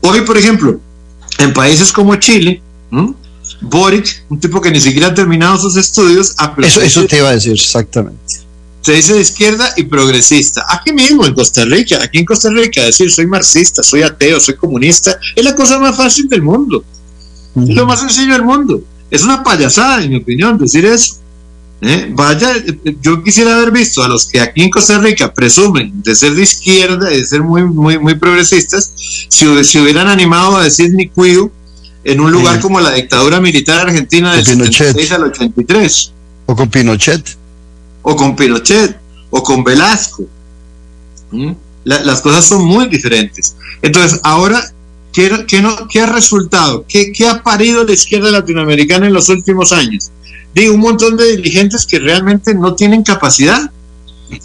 [0.00, 0.80] Hoy, por ejemplo,
[1.38, 2.62] en países como Chile,
[3.60, 7.32] Boric, un tipo que ni siquiera ha terminado sus estudios, eso, eso te iba a
[7.32, 8.42] decir exactamente.
[8.80, 10.64] Se dice de izquierda y progresista.
[10.68, 14.56] Aquí mismo, en Costa Rica, aquí en Costa Rica, decir soy marxista, soy ateo, soy
[14.56, 16.84] comunista, es la cosa más fácil del mundo.
[17.54, 18.82] Es lo más sencillo del mundo.
[19.10, 21.21] Es una payasada, en mi opinión, decir eso.
[21.84, 22.10] ¿Eh?
[22.10, 22.54] Vaya,
[23.00, 26.44] yo quisiera haber visto a los que aquí en Costa Rica presumen de ser de
[26.44, 28.92] izquierda y de ser muy, muy, muy progresistas,
[29.28, 31.50] si, hubieran animado a decir ni cuido
[32.04, 36.12] en un lugar como la dictadura militar argentina del 76 al 83.
[36.46, 37.36] O con Pinochet.
[38.02, 38.96] O con Pinochet.
[39.30, 40.24] O con Velasco.
[41.32, 41.52] ¿Mm?
[41.84, 43.56] las cosas son muy diferentes.
[43.80, 44.72] Entonces, ahora,
[45.12, 46.84] ¿qué, qué, no, qué ha resultado?
[46.86, 50.12] ¿Qué, ¿Qué ha parido la izquierda latinoamericana en los últimos años?
[50.54, 53.70] Digo, un montón de dirigentes que realmente no tienen capacidad,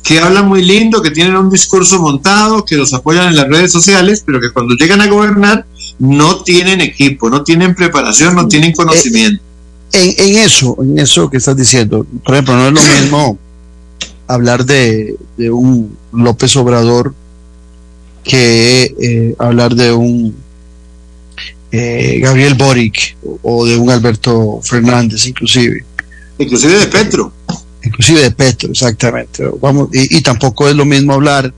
[0.03, 3.71] que hablan muy lindo, que tienen un discurso montado, que los apoyan en las redes
[3.71, 5.65] sociales, pero que cuando llegan a gobernar
[5.99, 9.41] no tienen equipo, no tienen preparación, no tienen conocimiento.
[9.93, 13.39] Eh, en, eso, en eso que estás diciendo, por ejemplo, no es lo mismo
[14.27, 15.15] hablar de,
[15.49, 17.13] un López Obrador
[18.23, 20.35] que eh, hablar de un
[21.71, 25.85] eh, Gabriel Boric o de un Alberto Fernández inclusive.
[26.37, 27.31] Inclusive de Petro.
[27.83, 29.43] Inclusive de Petro, exactamente.
[29.61, 31.53] Vamos, y, tampoco es lo mismo hablar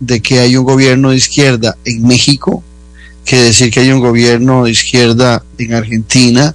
[0.00, 2.62] de que hay un gobierno de izquierda en México
[3.24, 6.54] que decir que hay un gobierno de izquierda en Argentina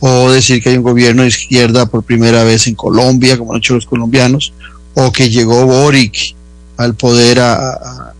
[0.00, 3.58] o decir que hay un gobierno de izquierda por primera vez en Colombia, como han
[3.58, 4.52] hecho los colombianos,
[4.94, 6.34] o que llegó Boric
[6.76, 8.14] al poder a,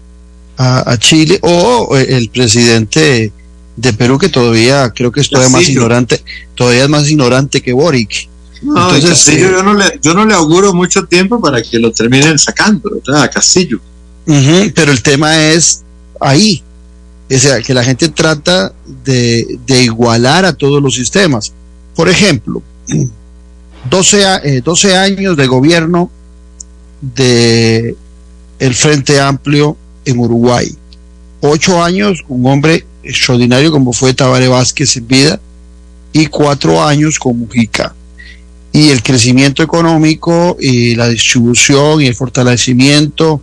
[0.57, 3.33] a, Chile, o el presidente
[3.77, 6.22] de Perú que todavía creo que es todavía más ignorante,
[6.55, 8.29] todavía es más ignorante que Boric.
[8.66, 11.92] No, Entonces, eh, yo, no le, yo no le auguro mucho tiempo para que lo
[11.92, 13.81] terminen sacando, A Castillo.
[14.74, 15.85] pero el tema es
[16.20, 16.62] ahí,
[17.31, 18.72] o sea, que la gente trata
[19.05, 21.52] de, igualar a todos los sistemas.
[21.94, 22.61] Por ejemplo,
[23.90, 26.11] 12, 12 eh, años de gobierno
[27.00, 27.94] de
[28.59, 30.76] el Frente Amplio en Uruguay.
[31.40, 35.40] Ocho años, un hombre extraordinario como fue Tabaré Vázquez en vida,
[36.12, 37.94] y cuatro años con Mujica
[38.76, 43.40] y el crecimiento económico y la distribución y el fortalecimiento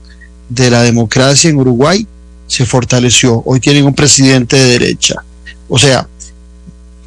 [0.47, 2.05] de la democracia en Uruguay
[2.45, 3.41] se fortaleció.
[3.43, 5.15] Hoy tienen un presidente de derecha.
[5.67, 6.07] O sea,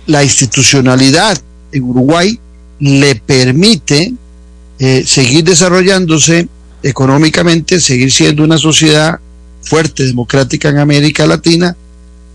[0.06, 1.38] la institucionalidad
[1.70, 2.36] en Uruguay
[2.80, 4.12] le permite
[4.80, 6.48] eh, seguir desarrollándose
[6.82, 9.20] económicamente, seguir siendo una sociedad
[9.62, 11.76] fuerte, democrática en América Latina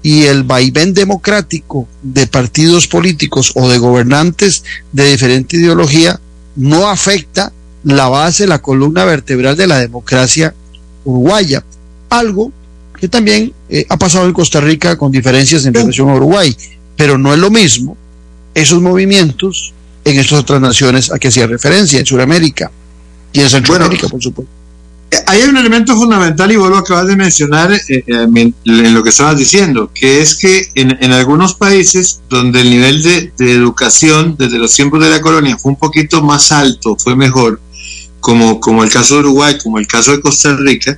[0.04, 6.20] y el vaivén democrático de partidos políticos o de gobernantes de diferente ideología
[6.56, 7.52] no afecta
[7.84, 10.54] la base, la columna vertebral de la democracia
[11.04, 11.64] uruguaya.
[12.10, 12.52] Algo
[13.00, 16.56] que también eh, ha pasado en Costa Rica con diferencias en relación a Uruguay,
[16.96, 17.98] pero no es lo mismo
[18.54, 19.74] esos movimientos
[20.04, 22.72] en estas otras naciones a que hacía referencia, en Sudamérica.
[23.34, 24.61] Y en Centroamérica, por supuesto.
[25.12, 29.04] Eh, hay un elemento fundamental y vuelvo a acabar de mencionar eh, eh, en lo
[29.04, 34.58] que estabas diciendo, que es que en, algunos países donde el nivel de, educación desde
[34.58, 37.60] los tiempos de la colonia fue un poquito más alto, fue mejor,
[38.22, 40.98] como, como el caso de Uruguay, como el caso de Costa Rica,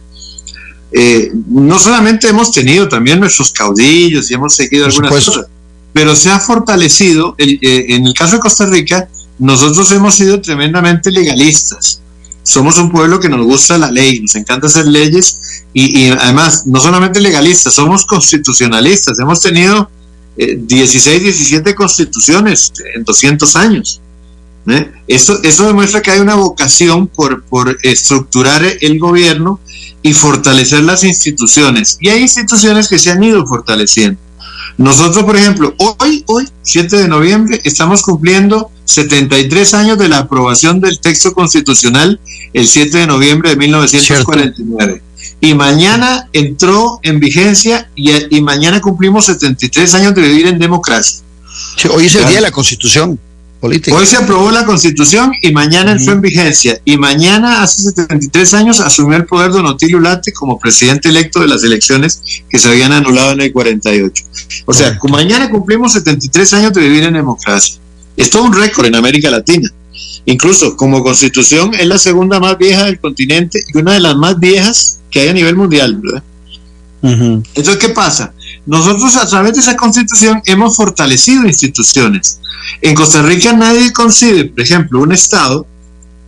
[1.48, 5.48] no solamente hemos tenido también nuestros caudillos y hemos seguido algunas cosas,
[5.92, 9.08] pero se ha fortalecido, en el caso de Costa Rica,
[9.40, 12.03] nosotros hemos sido tremendamente legalistas
[12.44, 16.80] somos un pueblo que nos gusta la ley, nos encanta hacer leyes y, además no
[16.80, 19.18] solamente legalistas, somos constitucionalistas.
[19.20, 19.90] Hemos tenido
[20.36, 24.02] 16, eh, 17 constituciones en 200 años.
[24.68, 24.92] ¿eh?
[25.08, 29.60] Eso, eso demuestra que hay una vocación por, por estructurar el gobierno
[30.02, 31.98] y fortalecer las instituciones.
[32.02, 34.20] Y hay instituciones que se han ido fortaleciendo.
[34.78, 40.80] Nosotros, por ejemplo, hoy, hoy, 7 de noviembre, estamos cumpliendo 73 años de la aprobación
[40.80, 42.20] del texto constitucional
[42.54, 45.02] el 7 de noviembre de 1949.
[45.42, 51.22] Y mañana entró en vigencia y, mañana cumplimos 73 años de vivir en democracia.
[51.94, 53.20] hoy es el día de la constitución.
[53.60, 53.96] Política.
[53.96, 56.82] Hoy se aprobó la constitución y mañana entró en vigencia.
[56.84, 61.48] Y mañana, hace 73 años, asumió el poder Don Otilio Late como presidente electo de
[61.48, 64.24] las elecciones que se habían anulado en el 48.
[64.66, 67.80] O sea, mañana cumplimos 73 años de vivir en democracia.
[68.18, 69.70] Es todo un récord en América Latina.
[70.26, 74.40] Incluso como constitución es la segunda más vieja del continente y una de las más
[74.40, 76.24] viejas que hay a nivel mundial, ¿verdad?
[77.04, 78.34] Entonces, ¿qué pasa?
[78.66, 82.40] Nosotros a través de esa constitución hemos fortalecido instituciones.
[82.82, 85.68] En Costa Rica nadie concibe, por ejemplo, un Estado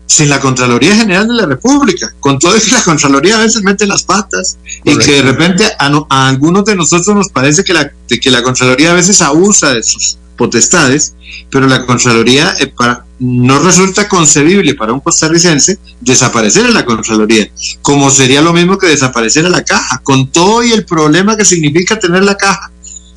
[0.06, 3.88] sin la Contraloría General de la República, con todo eso la Contraloría a veces mete
[3.88, 8.30] las patas y que de repente a, algunos de nosotros nos parece que la, que
[8.30, 11.16] la Contraloría a veces abusa de sus potestades,
[11.50, 17.50] pero la Contraloría eh, para, no resulta concebible para un costarricense desaparecer en la Contraloría,
[17.82, 21.46] como sería lo mismo que desaparecer a la caja, con todo y el problema que
[21.46, 22.72] significa tener la caja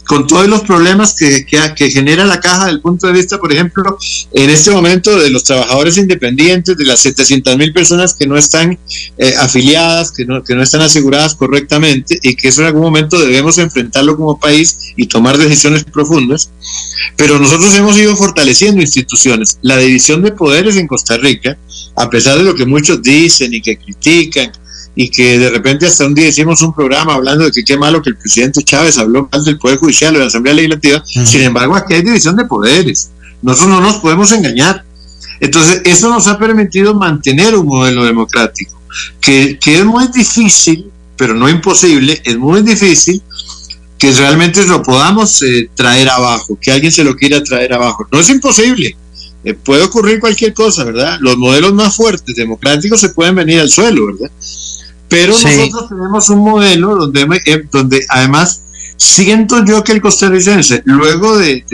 [0.09, 3.53] con todos los problemas que, que, genera la caja desde el punto de vista, por
[3.53, 3.99] ejemplo,
[4.33, 8.79] en este momento de los trabajadores independientes, de las 700 mil personas que no están
[9.19, 13.21] eh, afiliadas, que no, que no están aseguradas correctamente y que eso en algún momento
[13.21, 16.53] debemos enfrentarlo como país y tomar decisiones profundas.
[17.17, 19.59] Pero nosotros hemos ido fortaleciendo instituciones.
[19.61, 21.59] La división de poderes en Costa Rica,
[21.97, 24.53] a pesar de lo que muchos dicen y que critican,
[25.01, 28.03] y que de repente hasta un día hicimos un programa hablando de que qué malo
[28.03, 31.05] que el presidente Chávez habló mal del Poder Judicial o de la Asamblea Legislativa.
[31.07, 33.11] Sin embargo, aquí hay división de poderes.
[33.41, 34.85] Nosotros no nos podemos engañar.
[35.39, 38.77] Entonces, eso nos ha permitido mantener un modelo democrático,
[39.21, 43.23] que, es muy difícil, pero no imposible, es muy difícil
[43.99, 48.05] que realmente lo podamos eh, traer abajo, que alguien se lo quiera traer abajo.
[48.11, 48.97] No es imposible,
[49.45, 51.19] eh, puede ocurrir cualquier cosa, ¿verdad?
[51.21, 54.33] Los modelos más fuertes democráticos se pueden venir al suelo, ¿verdad?
[55.09, 58.63] Pero nosotros tenemos un modelo donde, eh, donde además
[58.99, 61.65] siento yo que el costarricense, luego de,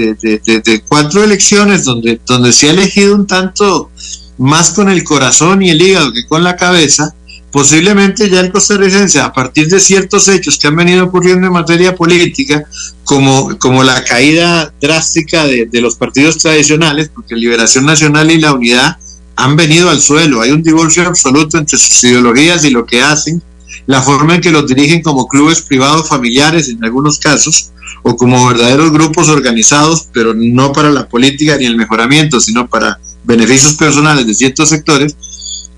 [0.87, 3.91] cuatro elecciones donde, donde se ha elegido un tanto
[4.39, 7.15] más con el corazón y el hígado que con la cabeza,
[7.51, 11.97] posiblemente ya el costarricense, a partir de ciertos hechos que han venido ocurriendo en materia
[11.97, 12.65] política,
[13.05, 18.53] como, como la caída drástica de, de los partidos tradicionales, porque Liberación Nacional y la
[18.53, 18.99] Unidad
[19.37, 20.41] han venido al suelo.
[20.41, 23.43] Hay un divorcio absoluto entre sus ideologías y lo que hacen,
[23.87, 27.71] la forma en que los dirigen como clubes privados familiares en algunos casos,
[28.03, 32.99] o como verdaderos grupos organizados, pero no para la política ni el mejoramiento, sino para
[33.25, 35.17] beneficios personales de ciertos sectores,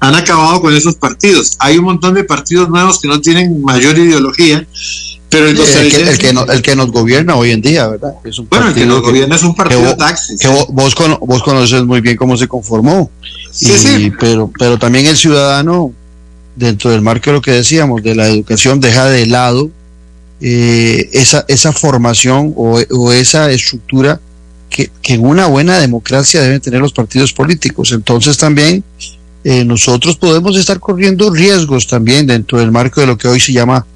[0.00, 1.57] han acabado con esos partidos.
[1.59, 4.66] Hay un montón de partidos nuevos que no tienen mayor ideología,
[5.28, 8.14] pero el, el, que, el, que, nos gobierna hoy en día, ¿verdad?
[8.24, 10.38] Es un bueno, el que nos gobierna es un partido de taxis.
[10.38, 13.11] Que vos, vos, conoces muy bien cómo se conformó.
[13.57, 14.12] Sí, sí.
[14.20, 15.92] Pero, pero también el ciudadano,
[16.54, 19.70] dentro del marco de lo que decíamos, de la educación, deja de lado
[20.40, 24.20] eh, esa, esa formación o, o esa estructura
[24.68, 27.92] que, que, en una buena democracia deben tener los partidos políticos.
[27.92, 28.84] Entonces también
[29.42, 33.52] eh, nosotros podemos estar corriendo riesgos también dentro del marco de lo que hoy se
[33.52, 33.86] llama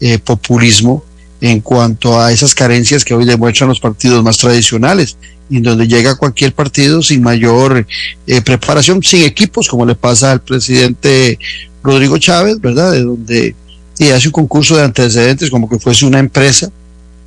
[0.00, 1.02] eh, populismo
[1.40, 5.16] en cuanto a esas carencias que hoy demuestran los partidos más tradicionales,
[5.50, 7.86] y donde llega cualquier partido sin mayor
[8.26, 11.38] eh, preparación, sin equipos, como le pasa al presidente
[11.82, 12.92] Rodrigo Chávez, ¿verdad?
[12.92, 13.54] De donde
[13.98, 16.70] y hace un concurso de antecedentes como que fuese una empresa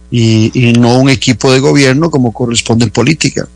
[0.09, 3.47] y no un equipo de gobierno como corresponde en política.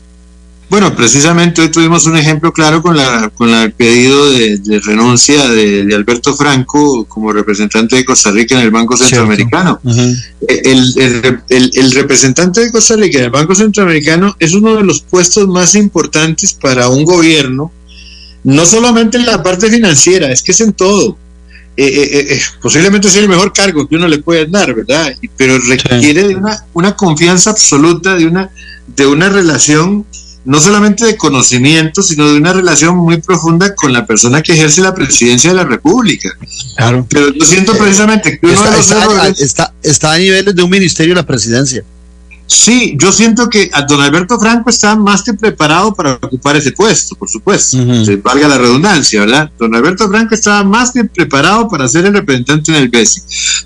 [0.68, 5.94] Bueno, precisamente hoy tuvimos un ejemplo claro con, la, con el pedido de, renuncia de,
[5.94, 9.80] Alberto Franco como representante de Costa Rica en el Banco Centroamericano.
[10.48, 15.46] el, el, representante de Costa Rica en el Banco Centroamericano es uno de los puestos
[15.46, 17.70] más importantes para un gobierno
[18.46, 21.18] no solamente en la parte financiera, es que es en todo.
[21.76, 25.12] Eh, eh, eh, posiblemente sea el mejor cargo que uno le puede dar, ¿verdad?
[25.36, 28.50] Pero requiere de una, una confianza absoluta, de una,
[28.86, 30.06] de una relación
[30.46, 34.80] no solamente de conocimiento, sino de una relación muy profunda con la persona que ejerce
[34.80, 36.30] la presidencia de la República.
[36.76, 37.06] Claro.
[37.10, 40.54] Pero yo siento precisamente que uno está, de los está- errores- está- está a niveles
[40.54, 41.84] de un ministerio de la presidencia.
[42.48, 46.70] Sí, yo siento que a don Alberto Franco está más que preparado para ocupar ese
[46.70, 49.50] puesto, por supuesto, se valga la redundancia, ¿verdad?
[49.58, 53.22] Don Alberto Franco estaba más que preparado para ser el representante en el BESI,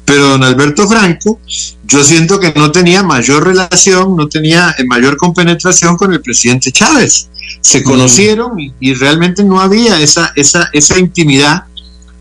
[0.06, 1.40] pero don Alberto Franco,
[1.84, 6.72] yo siento que no tenía mayor relación, no tenía eh, mayor compenetración con el presidente
[6.72, 7.28] Chávez.
[7.60, 11.64] Se conocieron y, y realmente no había esa, esa, esa intimidad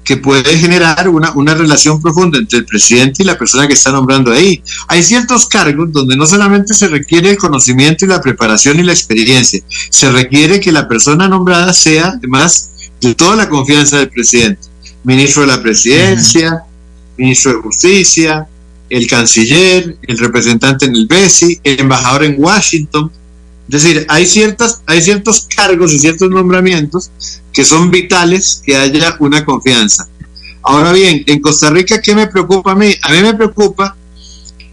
[0.03, 3.91] que puede generar una, una relación profunda entre el presidente y la persona que está
[3.91, 4.63] nombrando ahí.
[4.87, 8.93] Hay ciertos cargos donde no solamente se requiere el conocimiento y la preparación y la
[8.93, 12.71] experiencia, se requiere que la persona nombrada sea, además,
[13.01, 14.67] de toda la confianza del presidente.
[15.03, 16.63] Ministro de la presidencia,
[17.17, 18.47] ministro de justicia,
[18.89, 23.11] el canciller, el representante en el BESI, el embajador en Washington.
[23.71, 27.11] Es decir, hay, ciertas, hay ciertos cargos y ciertos nombramientos
[27.53, 30.07] que son vitales que haya una confianza.
[30.63, 32.93] Ahora bien, en Costa Rica, ¿qué me preocupa a mí?
[33.03, 33.95] A mí me preocupa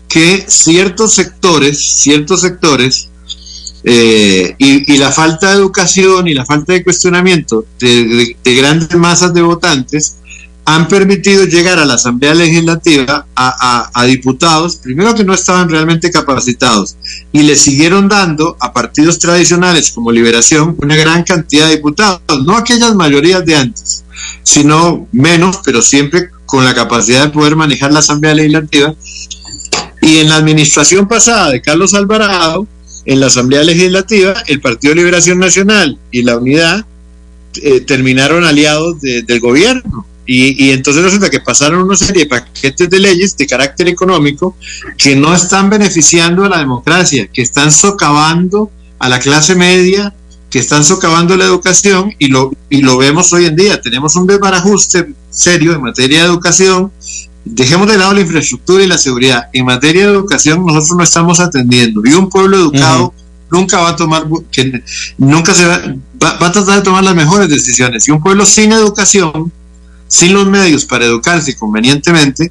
[0.08, 3.08] que ciertos sectores, ciertos sectores,
[3.84, 8.54] eh, y, y la falta de educación y la falta de cuestionamiento de, de- de
[8.56, 10.16] grandes masas de votantes
[10.68, 16.96] han permitido llegar a la Asamblea Legislativa a, diputados, primero que no estaban realmente capacitados,
[17.32, 22.56] y le siguieron dando a partidos tradicionales como Liberación una gran cantidad de diputados, no
[22.56, 24.04] aquellas mayorías de antes,
[24.42, 28.94] sino menos, pero siempre con la capacidad de poder manejar la Asamblea Legislativa.
[30.02, 32.66] Y en la administración pasada de Carlos Alvarado,
[33.04, 36.84] en la Asamblea Legislativa, el Partido de Liberación Nacional y la Unidad
[37.62, 40.06] eh, terminaron aliados de- del gobierno.
[40.26, 44.56] Y, y entonces resulta que pasaron una serie de paquetes de leyes de carácter económico
[44.98, 50.14] que no están beneficiando a la democracia, que están socavando a la clase media,
[50.50, 53.80] que están socavando la educación y lo, y lo vemos hoy en día.
[53.80, 56.92] Tenemos un desbarajuste serio en materia de educación.
[57.44, 59.48] Dejemos de lado la infraestructura y la seguridad.
[59.52, 62.02] En materia de educación nosotros no estamos atendiendo.
[62.04, 63.12] Y un pueblo educado
[63.50, 64.82] nunca va a tomar, que
[65.18, 65.80] nunca se va,
[66.22, 68.06] va, va a tratar de tomar las mejores decisiones.
[68.08, 69.52] Y un pueblo sin educación,
[70.08, 72.50] sin los medios para educarse convenientemente,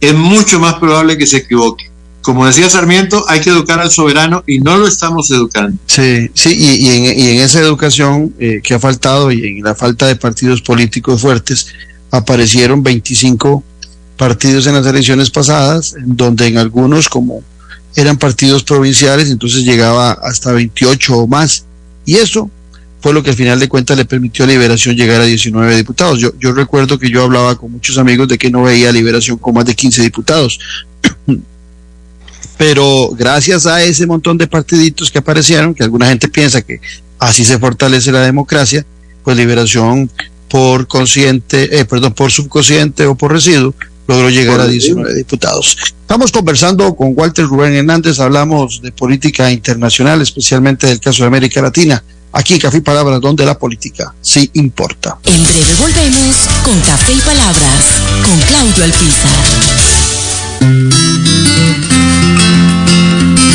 [0.00, 1.90] es mucho más probable que se equivoque.
[2.20, 5.76] Como decía Sarmiento, hay que educar al soberano y no lo estamos educando.
[5.86, 9.62] Sí, sí, y, y en, y en esa educación eh, que ha faltado y en
[9.62, 11.66] la falta de partidos políticos fuertes,
[12.10, 13.62] aparecieron 25
[14.16, 17.42] partidos en las elecciones pasadas, donde en algunos, como
[17.96, 21.64] eran partidos provinciales, entonces llegaba hasta 28 o más.
[22.06, 22.50] Y eso
[23.04, 26.18] fue lo que al final de cuentas le permitió a Liberación llegar a 19 diputados.
[26.18, 29.36] Yo, yo recuerdo que yo hablaba con muchos amigos de que no veía a Liberación
[29.36, 30.58] con más de 15 diputados.
[32.56, 36.80] Pero gracias a ese montón de partiditos que aparecieron, que alguna gente piensa que
[37.18, 38.86] así se fortalece la democracia,
[39.22, 40.10] pues Liberación
[40.48, 43.74] por consciente, eh, perdón, por subconsciente o por residuo,
[44.08, 45.76] logró llegar a 19 diputados.
[46.00, 51.60] Estamos conversando con Walter Rubén Hernández, hablamos de política internacional, especialmente del caso de América
[51.60, 52.02] Latina.
[52.36, 55.18] Aquí en Café y Palabras, donde la política sí importa.
[55.24, 59.30] En breve volvemos con Café y Palabras con Claudio Alpizar.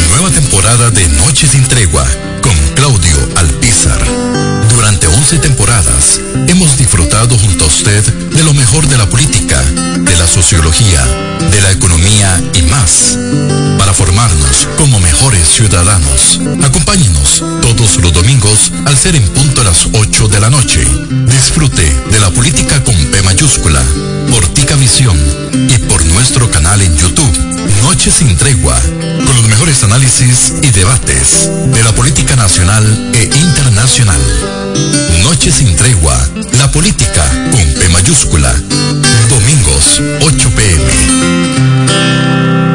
[0.09, 2.07] Nueva temporada de Noche sin Tregua
[2.41, 4.28] con Claudio Alpizar.
[4.79, 10.15] Durante 11 temporadas hemos disfrutado junto a usted de lo mejor de la política, de
[10.15, 11.05] la sociología,
[11.51, 13.17] de la economía y más,
[13.77, 16.39] para formarnos como mejores ciudadanos.
[16.63, 20.87] Acompáñenos todos los domingos al ser en punto a las 8 de la noche.
[21.25, 23.83] Disfrute de la política con P mayúscula,
[24.31, 25.17] por Tica Visión
[25.67, 27.37] y por nuestro canal en YouTube.
[27.83, 34.68] Noche sin tregua, con los mejores análisis y debates de la política nacional e internacional.
[35.23, 36.17] Noche sin tregua,
[36.57, 38.53] la política con P mayúscula.
[39.29, 42.68] Domingos, 8 pm.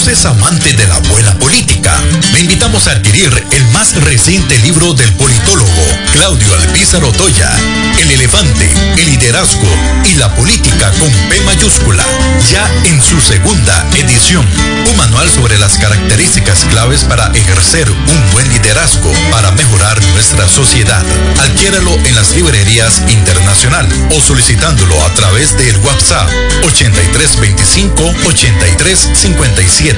[0.00, 1.94] Usted es amante de la buena política,
[2.32, 5.84] le invitamos a adquirir el más reciente libro del politólogo
[6.14, 7.50] Claudio Alpizar Otoya,
[8.00, 9.68] El elefante, el liderazgo
[10.06, 12.02] y la política con P mayúscula,
[12.50, 14.48] ya en su segunda edición.
[14.90, 21.04] Un manual sobre las características claves para ejercer un buen liderazgo para mejorar nuestra sociedad.
[21.40, 23.86] Adquiéralo en las librerías internacional
[24.16, 26.30] o solicitándolo a través del WhatsApp
[26.64, 29.89] 8325 8357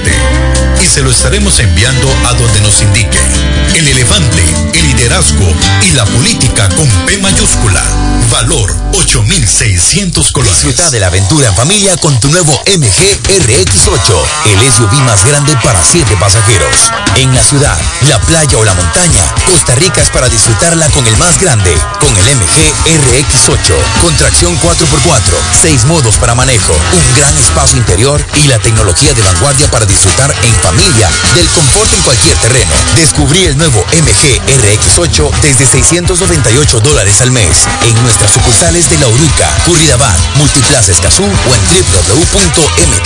[0.81, 3.19] y se lo estaremos enviando a donde nos indique.
[3.75, 5.51] El elefante, el liderazgo
[5.83, 7.83] y la política con P mayúscula.
[8.31, 10.63] Valor 8600 colores.
[10.63, 15.55] Disfruta de la aventura en familia con tu nuevo MG RX8, el SUV más grande
[15.63, 16.75] para 7 pasajeros.
[17.15, 17.77] En la ciudad,
[18.09, 22.09] la playa o la montaña, Costa Rica es para disfrutarla con el más grande, con
[22.09, 25.21] el MG RX8, con tracción 4x4,
[25.61, 30.31] 6 modos para manejo, un gran espacio interior y la tecnología de vanguardia para disfrutar
[30.43, 32.71] en familia del confort en cualquier terreno.
[32.95, 39.07] Descubrí el nuevo MG RX8 desde 698 dólares al mes en nuestras sucursales de La
[39.07, 41.61] Uruca, Curridabat, Multiplaza Escazú o en
[42.05, 43.05] www.mg.cr.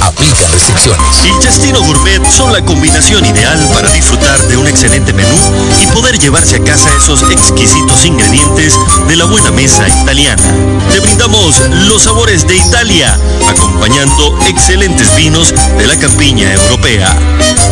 [0.00, 1.06] Aplican restricciones.
[1.26, 5.36] El Chestino Gourmet son la combinación ideal para disfrutar de un excelente menú
[5.82, 10.42] y poder llevarse a casa esos exquisitos ingredientes de la buena mesa italiana.
[10.90, 13.18] Te brindamos los sabores de Italia,
[13.50, 17.08] acompañando excelentes vinos de la campiña europea.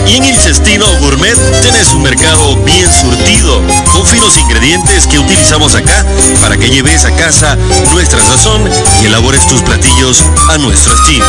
[0.09, 3.62] Y en el Cestino Gourmet tenés un mercado bien surtido,
[3.93, 6.05] con finos ingredientes que utilizamos acá
[6.41, 7.57] para que lleves a casa
[7.93, 8.68] nuestra sazón
[9.03, 11.27] y elabores tus platillos a nuestro estilo.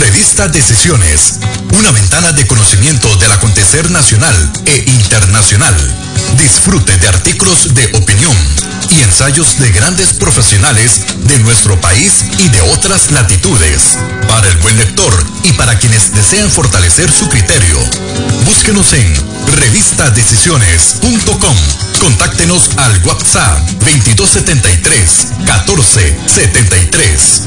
[0.00, 1.34] Revista Decisiones.
[1.78, 5.74] Una ventana de conocimiento del acontecer nacional e internacional.
[6.36, 8.36] Disfrute de artículos de opinión
[8.90, 13.98] y ensayos de grandes profesionales de nuestro país y de otras latitudes.
[14.28, 15.12] Para el buen lector
[15.44, 17.78] y para quienes desean fortalecer su criterio.
[18.44, 19.14] Búsquenos en
[19.60, 21.87] revistadecisiones.com.
[22.00, 27.42] Contáctenos al WhatsApp 2273 1473.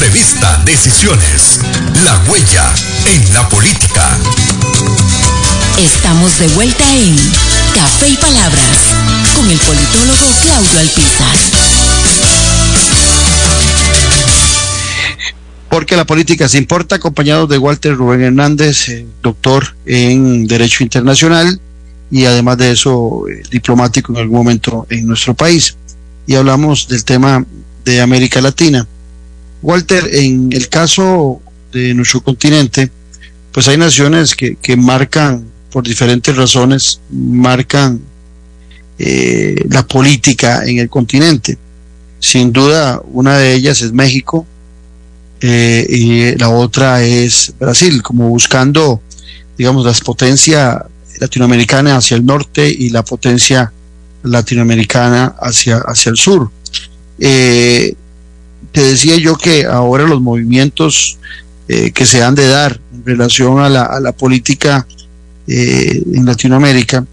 [0.00, 1.60] Revista Decisiones.
[2.04, 2.72] La huella
[3.06, 4.18] en la política.
[5.78, 7.16] Estamos de vuelta en
[7.74, 8.78] Café y Palabras
[9.36, 11.36] con el politólogo Claudio Alpizar.
[15.68, 21.60] Porque la política se importa, acompañado de Walter Rubén Hernández, eh, doctor en Derecho Internacional
[22.12, 25.74] y además de eso, eh, diplomático en algún momento en nuestro país.
[26.26, 27.44] Y hablamos del tema
[27.86, 28.86] de América Latina.
[29.62, 31.40] Walter, en el caso
[31.72, 32.90] de nuestro continente,
[33.50, 37.98] pues hay naciones que, que marcan, por diferentes razones, marcan
[38.98, 41.56] eh, la política en el continente.
[42.18, 44.46] Sin duda, una de ellas es México
[45.40, 49.00] eh, y la otra es Brasil, como buscando,
[49.56, 50.76] digamos, las potencias
[51.18, 53.72] latinoamericanas hacia el norte y la potencia
[54.22, 56.50] latinoamericana hacia, hacia el sur.
[57.18, 57.94] Eh,
[58.72, 61.18] te decía yo que ahora los movimientos
[61.68, 64.86] eh, que se han de dar en relación a la, a la política
[65.46, 67.04] eh, en Latinoamérica,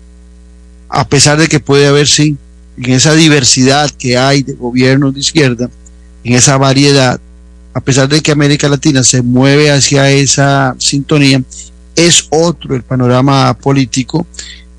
[0.89, 2.37] a pesar de que puede haber, sí,
[2.77, 5.69] en esa diversidad que hay de gobiernos de izquierda,
[6.23, 7.19] en esa variedad,
[7.73, 11.41] a pesar de que América Latina se mueve hacia esa sintonía,
[11.95, 14.25] es otro el panorama político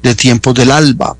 [0.02, 1.16] de tiempos del ALBA.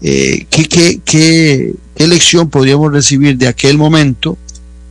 [0.00, 4.36] Eh, ¿qué, qué, qué, ¿Qué lección podríamos recibir de aquel momento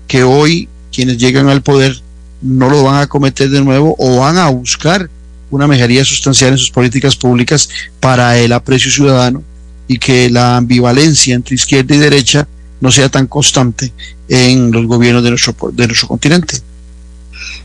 [0.08, 2.02] que hoy quienes llegan al poder
[2.42, 5.10] no lo van a cometer de nuevo o van a buscar
[5.50, 9.44] una mejoría sustancial en sus políticas públicas para el aprecio ciudadano
[9.88, 12.48] y que la ambivalencia entre izquierda y derecha
[12.80, 13.92] no sea tan constante
[14.28, 16.58] en los gobiernos de nuestro, de nuestro continente.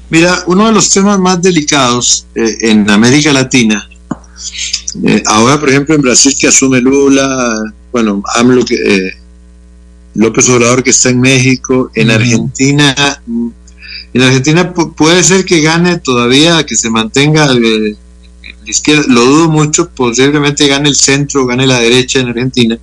[0.08, 3.88] Mira, uno de los temas más delicados eh, en América Latina,
[5.04, 7.54] eh, ahora por ejemplo en Brasil que asume Lula,
[7.92, 9.16] bueno, AMLO, que, eh,
[10.14, 12.94] López Obrador que está en México, en Argentina,
[13.26, 17.96] en Argentina puede ser que gane todavía, que se mantenga eh,
[18.64, 22.78] la izquierda, lo dudo mucho, posiblemente gane el centro, gane la derecha en Argentina,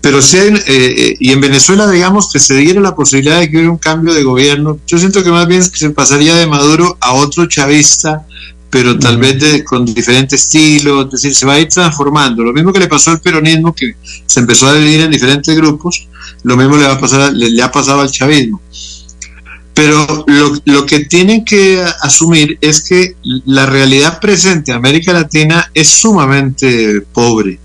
[0.00, 3.56] pero si hay, eh, y en Venezuela digamos que se diera la posibilidad de que
[3.56, 7.12] hubiera un cambio de gobierno, yo siento que más bien se pasaría de Maduro a
[7.14, 8.26] otro chavista,
[8.70, 12.42] pero tal vez de, con diferente estilo, es decir, se va a ir transformando.
[12.42, 13.96] Lo mismo que le pasó al peronismo, que
[14.26, 16.06] se empezó a dividir en diferentes grupos,
[16.42, 18.60] lo mismo le va a pasar, le, le ha pasado al chavismo.
[19.74, 25.70] Pero lo, lo, que tienen que asumir es que la realidad presente en América Latina
[25.72, 27.60] es sumamente pobre.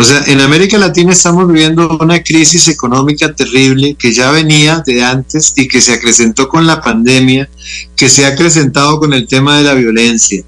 [0.00, 5.02] O sea, en América Latina estamos viviendo una crisis económica terrible que ya venía de
[5.02, 7.50] antes y que se acrecentó con la pandemia,
[7.96, 10.44] que se ha acrecentado con el tema de la violencia.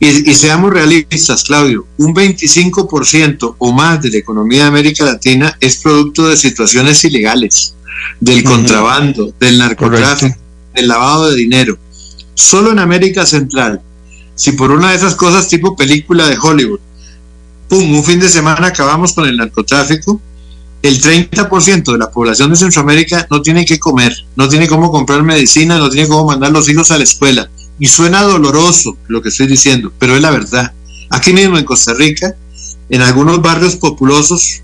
[0.00, 5.56] Y, y seamos realistas, Claudio, un 25% o más de la economía de América Latina
[5.60, 7.74] es producto de situaciones ilegales,
[8.18, 10.74] del contrabando, del narcotráfico, Correcto.
[10.74, 11.78] del lavado de dinero.
[12.34, 13.80] Solo en América Central
[14.38, 16.78] si por una de esas cosas tipo película de Hollywood,
[17.68, 20.20] pum, un fin de semana acabamos con el narcotráfico,
[20.82, 25.22] el 30% de la población de Centroamérica no tiene que comer, no tiene cómo comprar
[25.22, 27.50] medicina, no tiene cómo mandar los hijos a la escuela.
[27.80, 30.72] Y suena doloroso lo que estoy diciendo, pero es la verdad.
[31.10, 32.34] Aquí mismo en Costa Rica,
[32.88, 34.62] en algunos barrios populosos,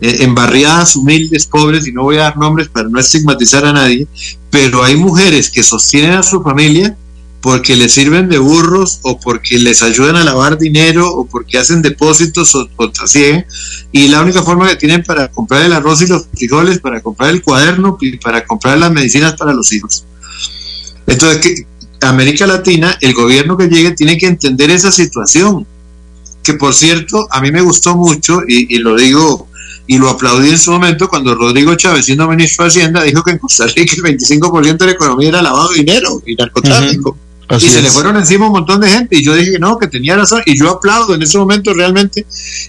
[0.00, 3.72] eh, en barriadas humildes, pobres, y no voy a dar nombres para no estigmatizar a
[3.72, 4.08] nadie,
[4.50, 6.96] pero hay mujeres que sostienen a su familia
[7.44, 11.82] porque les sirven de burros o porque les ayudan a lavar dinero o porque hacen
[11.82, 12.90] depósitos o, o
[13.92, 17.28] y la única forma que tienen para comprar el arroz y los frijoles, para comprar
[17.28, 20.06] el cuaderno y para comprar las medicinas para los hijos.
[21.06, 21.66] Entonces, que
[22.00, 25.66] América Latina, el gobierno que llegue tiene que entender esa situación,
[26.42, 29.48] que por cierto, a mí me gustó mucho y, y lo digo
[29.86, 33.32] y lo aplaudí en su momento cuando Rodrigo Chávez, siendo ministro de Hacienda, dijo que
[33.32, 37.18] en Costa Rica el 25% de la economía era lavado de dinero y narcotráfico.
[37.50, 39.86] Y se le fueron encima un montón de gente y yo dije que no, que
[39.86, 42.24] tenía razón y yo aplaudo en ese momento realmente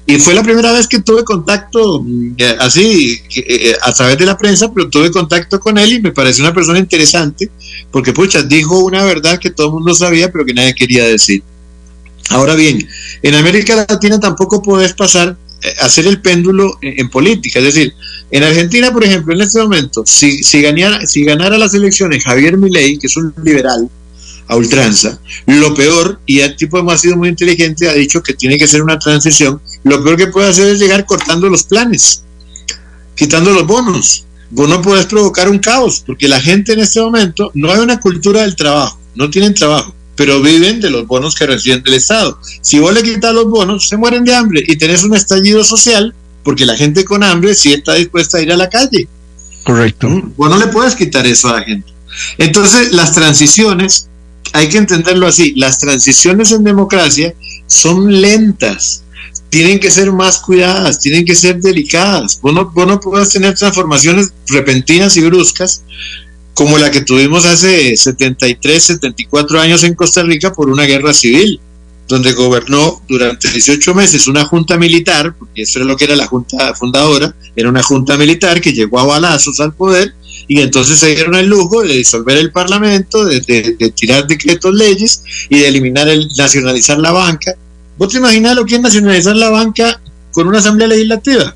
[0.05, 2.05] y fue la primera vez que tuve contacto
[2.37, 6.11] eh, así eh, a través de la prensa, pero tuve contacto con él y me
[6.11, 7.49] pareció una persona interesante
[7.89, 11.41] porque pucha, dijo una verdad que todo el mundo sabía pero que nadie quería decir.
[12.29, 12.85] Ahora bien,
[13.21, 15.37] en América Latina tampoco podés pasar
[15.79, 17.59] hacer el péndulo en, política.
[17.59, 17.93] Es decir,
[18.31, 22.57] en Argentina, por ejemplo, en este momento, si, si, ganara, si ganara las elecciones Javier
[22.57, 23.89] Milei, que es un liberal
[24.47, 28.57] a ultranza, lo peor, y el tipo ha sido muy inteligente, ha dicho que tiene
[28.57, 32.23] que ser una transición, lo peor que puede hacer es llegar cortando los planes,
[33.15, 34.25] quitando los bonos.
[34.51, 37.99] Vos no puedes provocar un caos, porque la gente en este momento no hay una
[37.99, 42.39] cultura del trabajo, no tienen trabajo pero viven de los bonos que reciben del Estado.
[42.61, 46.15] Si vos le quitas los bonos, se mueren de hambre y tenés un estallido social
[46.43, 49.07] porque la gente con hambre sí está dispuesta a ir a la calle.
[49.63, 50.07] Correcto.
[50.37, 51.91] Vos no le puedes quitar eso a la gente.
[52.37, 54.07] Entonces, las transiciones,
[54.53, 57.33] hay que entenderlo así, las transiciones en democracia
[57.67, 59.03] son lentas,
[59.49, 62.39] tienen que ser más cuidadas, tienen que ser delicadas.
[62.41, 65.83] Vos no, vos no tener transformaciones repentinas y bruscas
[66.53, 71.59] como la que tuvimos hace 73, 74 años en Costa Rica por una guerra civil,
[72.07, 76.27] donde gobernó durante 18 meses una junta militar, porque eso era lo que era la
[76.27, 80.15] junta fundadora, era una junta militar que llegó a balazos al poder
[80.47, 83.41] y entonces se dieron el lujo de disolver el parlamento, de,
[83.95, 87.53] tirar decretos leyes y de eliminar el nacionalizar la banca.
[87.97, 89.99] ¿Vos te imaginas lo que es nacionalizar la banca
[90.31, 91.55] con una asamblea legislativa?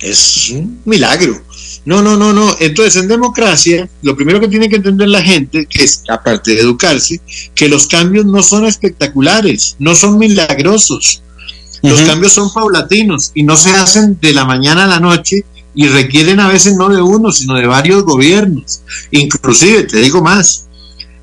[0.00, 1.42] Es un milagro.
[1.84, 2.56] No, no, no, no.
[2.60, 6.60] Entonces, en democracia, lo primero que tiene que entender la gente, que es, aparte de
[6.60, 7.20] educarse,
[7.54, 11.22] que los cambios no son espectaculares, no son milagrosos.
[11.82, 15.44] Los cambios son paulatinos y no se hacen de la mañana a la noche
[15.78, 18.80] y requieren a veces no de uno, sino de varios gobiernos.
[19.12, 20.66] Inclusive, te digo más,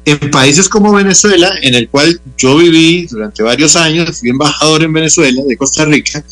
[0.05, 4.93] en países como Venezuela, en el cual yo viví durante varios años, fui embajador en
[4.93, 6.23] Venezuela, de Costa Rica,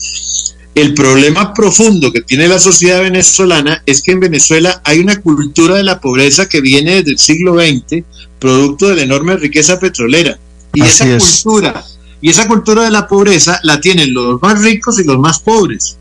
[0.74, 5.76] el problema profundo que tiene la sociedad venezolana es que en Venezuela hay una cultura
[5.76, 8.06] de la pobreza que viene desde el siglo XX,
[8.40, 10.40] producto de la enorme riqueza petrolera.
[10.74, 11.84] Y esa cultura,
[12.22, 15.98] y esa cultura de la pobreza la tienen los más ricos y los más pobres.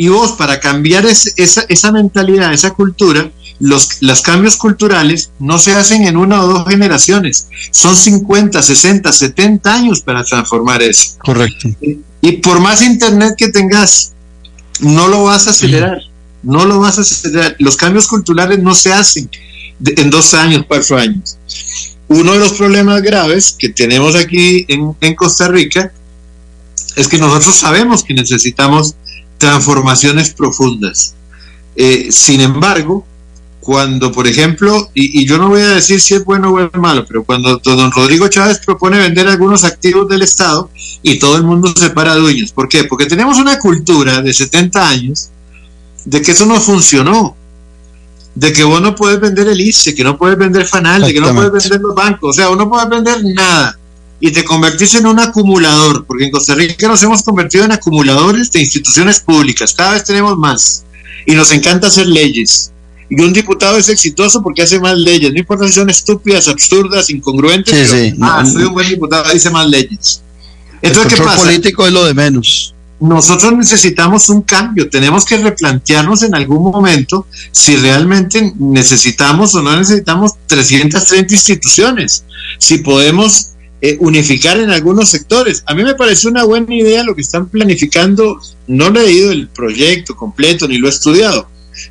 [0.00, 5.74] Y vos, para cambiar esa, esa mentalidad, esa cultura, los, los cambios culturales no se
[5.74, 11.18] hacen en una o dos generaciones, son 50, 60, 70 años para transformar eso.
[11.18, 11.68] Correcto.
[12.20, 14.12] Y por más internet que tengas,
[14.78, 16.00] no lo vas a acelerar,
[16.44, 17.56] no lo vas a acelerar.
[17.58, 19.28] Los cambios culturales no se hacen
[19.84, 21.38] en dos años, cuatro años.
[22.06, 25.92] Uno de los problemas graves que tenemos aquí en, en Costa Rica
[26.94, 28.94] es que nosotros sabemos que necesitamos
[29.38, 31.14] transformaciones profundas.
[31.76, 33.06] Eh, sin embargo,
[33.60, 37.04] cuando, por ejemplo, y, yo no voy a decir si es bueno o es malo,
[37.06, 40.70] pero cuando don Rodrigo Chávez propone vender algunos activos del Estado
[41.02, 42.52] y todo el mundo se para dueños.
[42.52, 42.84] ¿Por qué?
[42.84, 45.30] Porque tenemos una cultura de 70 años
[46.04, 47.36] de que eso no funcionó.
[48.34, 51.20] De que vos no puedes vender el ICE, que no puedes vender FANAL, de que
[51.20, 53.77] no puedes vender los bancos, o sea, vos no puedes vender nada
[54.20, 58.50] y te convertís en un acumulador, porque en Costa Rica nos hemos convertido en acumuladores
[58.50, 60.84] de instituciones públicas, cada vez tenemos más
[61.26, 62.72] y nos encanta hacer leyes
[63.10, 67.08] y un diputado es exitoso porque hace más leyes, no importa si son estúpidas, absurdas,
[67.08, 67.90] incongruentes.
[67.90, 70.22] Sí, ah, soy un buen diputado, dice más leyes.
[70.82, 71.44] Entonces, el ¿qué pasa?
[71.44, 72.74] político es lo de menos.
[73.00, 79.76] Nosotros necesitamos un cambio, tenemos que replantearnos en algún momento si realmente necesitamos o no
[79.76, 82.24] necesitamos 330 instituciones,
[82.58, 85.62] si podemos eh, unificar en algunos sectores.
[85.66, 89.48] A mí me parece una buena idea lo que están planificando, no he leído el
[89.48, 91.48] proyecto completo ni lo he estudiado,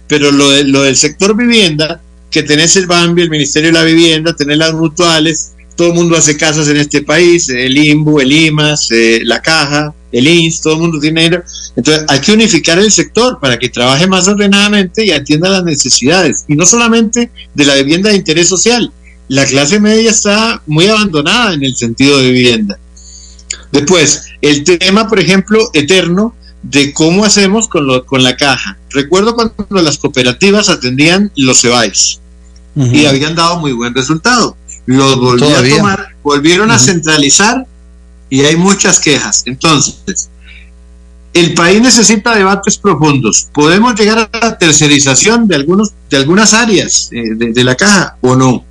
[0.08, 3.84] pero lo, de, lo del sector vivienda, que tenés el BAMBI, el Ministerio de la
[3.84, 8.32] Vivienda, tenés las mutuales, todo el mundo hace casas en este país, el IMBU, el
[8.32, 11.44] IMAS, eh, la Caja, el INS, todo el mundo tiene dinero.
[11.76, 16.46] Entonces hay que unificar el sector para que trabaje más ordenadamente y atienda las necesidades.
[16.48, 18.92] Y no solamente de la vivienda de interés social.
[19.28, 22.80] La clase media está muy abandonada en el sentido de vivienda.
[23.72, 28.78] Después, el tema, por ejemplo, eterno de cómo hacemos con, lo, con la caja.
[28.90, 32.20] Recuerdo cuando las cooperativas atendían los CEBAIS
[32.76, 34.56] y habían dado muy buen resultado.
[34.86, 37.66] Los volvieron a tomar, volvieron a centralizar
[38.30, 39.44] y hay muchas quejas.
[39.46, 40.30] Entonces,
[41.34, 43.48] el país necesita debates profundos.
[43.54, 48.36] ¿Podemos llegar a la tercerización de, algunos, de algunas áreas eh, de, la caja o
[48.36, 48.64] no?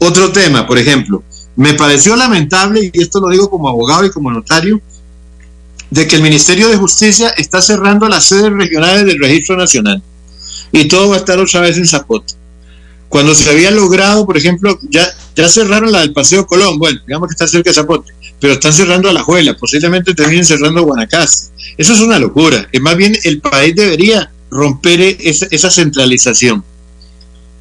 [0.00, 1.22] Otro tema, por ejemplo,
[1.56, 4.80] me pareció lamentable, y esto lo digo como abogado y como notario,
[5.90, 10.02] de que el Ministerio de Justicia está cerrando las sedes regionales del Registro Nacional
[10.72, 12.34] y todo va a estar otra vez en Zapote.
[13.08, 15.04] Cuando se había logrado, por ejemplo, ya,
[15.48, 19.10] cerraron la del Paseo Colón, bueno, digamos que está cerca de Zapote, pero están cerrando
[19.10, 21.52] a La Juela, posiblemente terminen cerrando Guanacaste.
[21.76, 22.68] Eso es una locura.
[22.70, 26.64] Es más bien el país debería romper esa, esa centralización.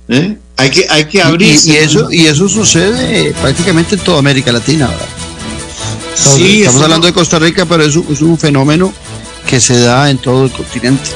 [0.07, 0.37] ¿Eh?
[0.60, 1.57] Hay que, hay que abrir.
[1.64, 5.07] Y, eso, y eso sucede prácticamente en toda América Latina, ¿verdad?
[6.16, 8.93] Sí, Estamos hablando de Costa Rica, pero es, es, un fenómeno
[9.47, 11.10] que se da en todo el continente.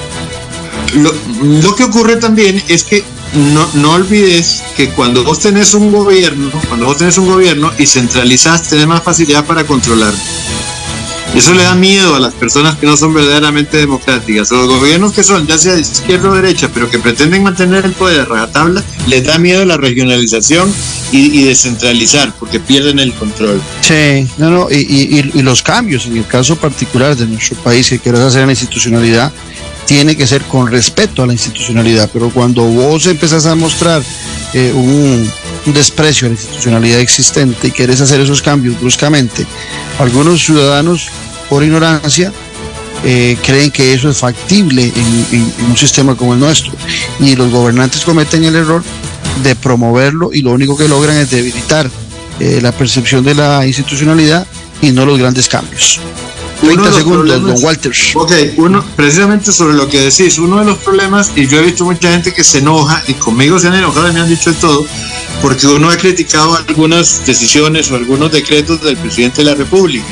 [0.95, 5.91] Lo, lo que ocurre también es que no, no olvides que cuando vos tenés un
[5.91, 10.13] gobierno, cuando vos tenés un gobierno y centralizás, tenés más facilidad para controlar.
[11.35, 14.51] Eso le da miedo a las personas que no son verdaderamente democráticas.
[14.51, 17.93] los gobiernos que son, ya sea de izquierda o derecha, pero que pretenden mantener el
[17.93, 20.71] poder a rajatabla, les da miedo la regionalización
[21.11, 23.61] y, descentralizar, porque pierden el control.
[23.81, 27.99] Sí, no, no, y, y, los cambios, en el caso particular de nuestro país, que
[27.99, 29.31] quieras hacer la institucionalidad,
[29.85, 34.01] tiene que ser con respeto a la institucionalidad, pero cuando vos empezás a mostrar
[34.53, 35.29] eh, un,
[35.65, 39.45] desprecio a la institucionalidad existente y querés hacer esos cambios bruscamente,
[39.99, 41.09] algunos ciudadanos,
[41.49, 42.31] por ignorancia,
[43.05, 46.71] eh, creen que eso es factible en, un sistema como el nuestro
[47.19, 48.81] y los gobernantes cometen el error
[49.43, 51.89] de promoverlo y lo único que logran es debilitar
[52.39, 54.47] eh, la percepción de la institucionalidad
[54.81, 55.99] y no los grandes cambios.
[56.63, 58.15] 30 segundos, don Walters.
[58.15, 61.85] Ok, uno, precisamente sobre lo que decís, uno de los problemas, y yo he visto
[61.85, 64.59] mucha gente que se enoja, y conmigo se han enojado y me han dicho de
[64.59, 64.85] todo,
[65.41, 70.05] porque uno ha criticado algunas decisiones o algunos decretos del presidente de la República.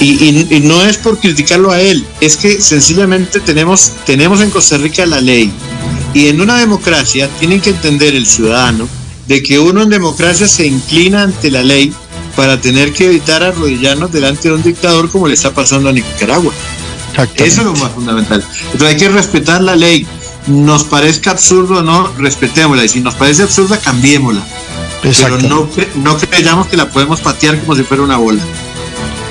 [0.00, 4.78] Y, y, no es por criticarlo a él, es que sencillamente tenemos, tenemos en Costa
[4.78, 5.52] Rica la ley.
[6.14, 8.88] Y en una democracia tienen que entender el ciudadano
[9.26, 11.92] de que uno en democracia se inclina ante la ley
[12.38, 16.52] para tener que evitar arrodillarnos delante de un dictador como le está pasando a Nicaragua.
[17.34, 18.46] Eso es lo más fundamental.
[18.66, 20.06] Entonces hay que respetar la ley.
[20.46, 22.84] Nos parezca absurdo o no, respetémosla.
[22.84, 24.40] Y si nos parece absurda, cambiémosla.
[25.02, 28.40] Pero no, no creyamos que la podemos patear como si fuera una bola.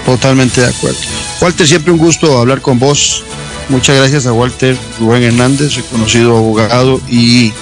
[0.06, 1.00] Totalmente de acuerdo.
[1.40, 3.24] Walter, siempre un gusto hablar con vos.
[3.70, 7.54] Muchas gracias a Walter Rubén Hernández, reconocido abogado y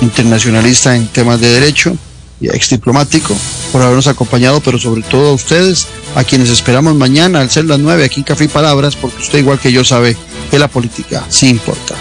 [0.00, 1.94] internacionalista en temas de derecho
[2.40, 3.36] y ex diplomático
[3.74, 7.80] por habernos acompañado, pero sobre todo a ustedes, a quienes esperamos mañana al ser las
[7.80, 10.16] 9 aquí en Café y Palabras, porque usted igual que yo sabe
[10.48, 11.96] que la política sí importa.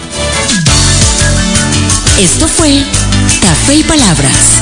[2.20, 2.84] Esto fue
[3.42, 4.62] Café y Palabras,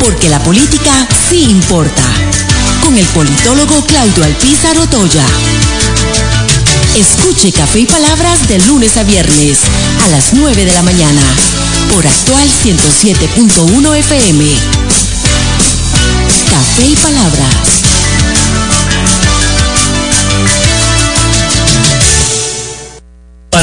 [0.00, 2.02] porque la política sí importa,
[2.82, 5.26] con el politólogo Claudio Alpizar Otoya.
[6.96, 9.60] Escuche Café y Palabras de lunes a viernes
[10.04, 11.22] a las 9 de la mañana
[11.92, 14.87] por actual 107.1 FM.
[16.50, 17.97] Café y Palabras.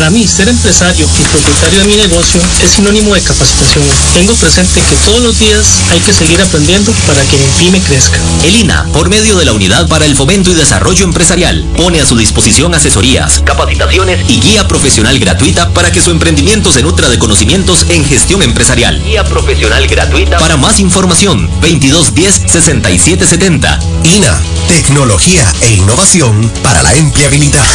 [0.06, 3.84] Para mí, ser empresario y propietario de mi negocio es sinónimo de capacitación.
[4.14, 8.20] Tengo presente que todos los días hay que seguir aprendiendo para que mi pyme crezca.
[8.44, 12.06] El INA, por medio de la Unidad para el Fomento y Desarrollo Empresarial, pone a
[12.06, 17.18] su disposición asesorías, capacitaciones y guía profesional gratuita para que su emprendimiento se nutra de
[17.18, 19.02] conocimientos en gestión empresarial.
[19.02, 20.38] Guía profesional gratuita.
[20.38, 23.80] Para más información, 2210-6770.
[24.04, 27.66] INA, tecnología e innovación para la empleabilidad.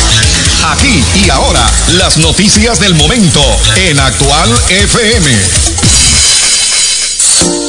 [0.62, 3.40] Aquí y ahora, las noticias del momento
[3.76, 5.79] en Actual FM.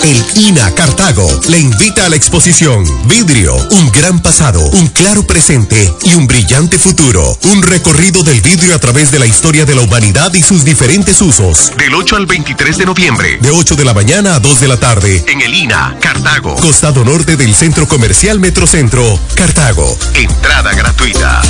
[0.03, 5.93] El INA Cartago le invita a la exposición Vidrio, un gran pasado, un claro presente
[6.03, 7.37] y un brillante futuro.
[7.43, 11.21] Un recorrido del vidrio a través de la historia de la humanidad y sus diferentes
[11.21, 11.71] usos.
[11.77, 13.37] Del 8 al 23 de noviembre.
[13.41, 15.23] De 8 de la mañana a 2 de la tarde.
[15.27, 16.55] En el INA Cartago.
[16.55, 19.97] Costado norte del Centro Comercial Metrocentro, Cartago.
[20.15, 21.41] Entrada gratuita.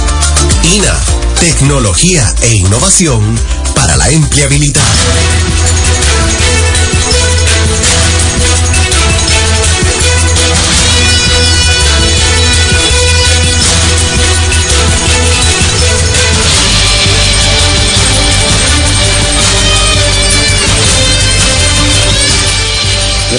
[0.73, 0.97] INA,
[1.39, 3.21] tecnología e innovación
[3.75, 4.81] para la empleabilidad.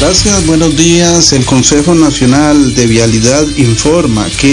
[0.00, 1.32] Gracias, buenos días.
[1.32, 4.50] El Consejo Nacional de Vialidad informa que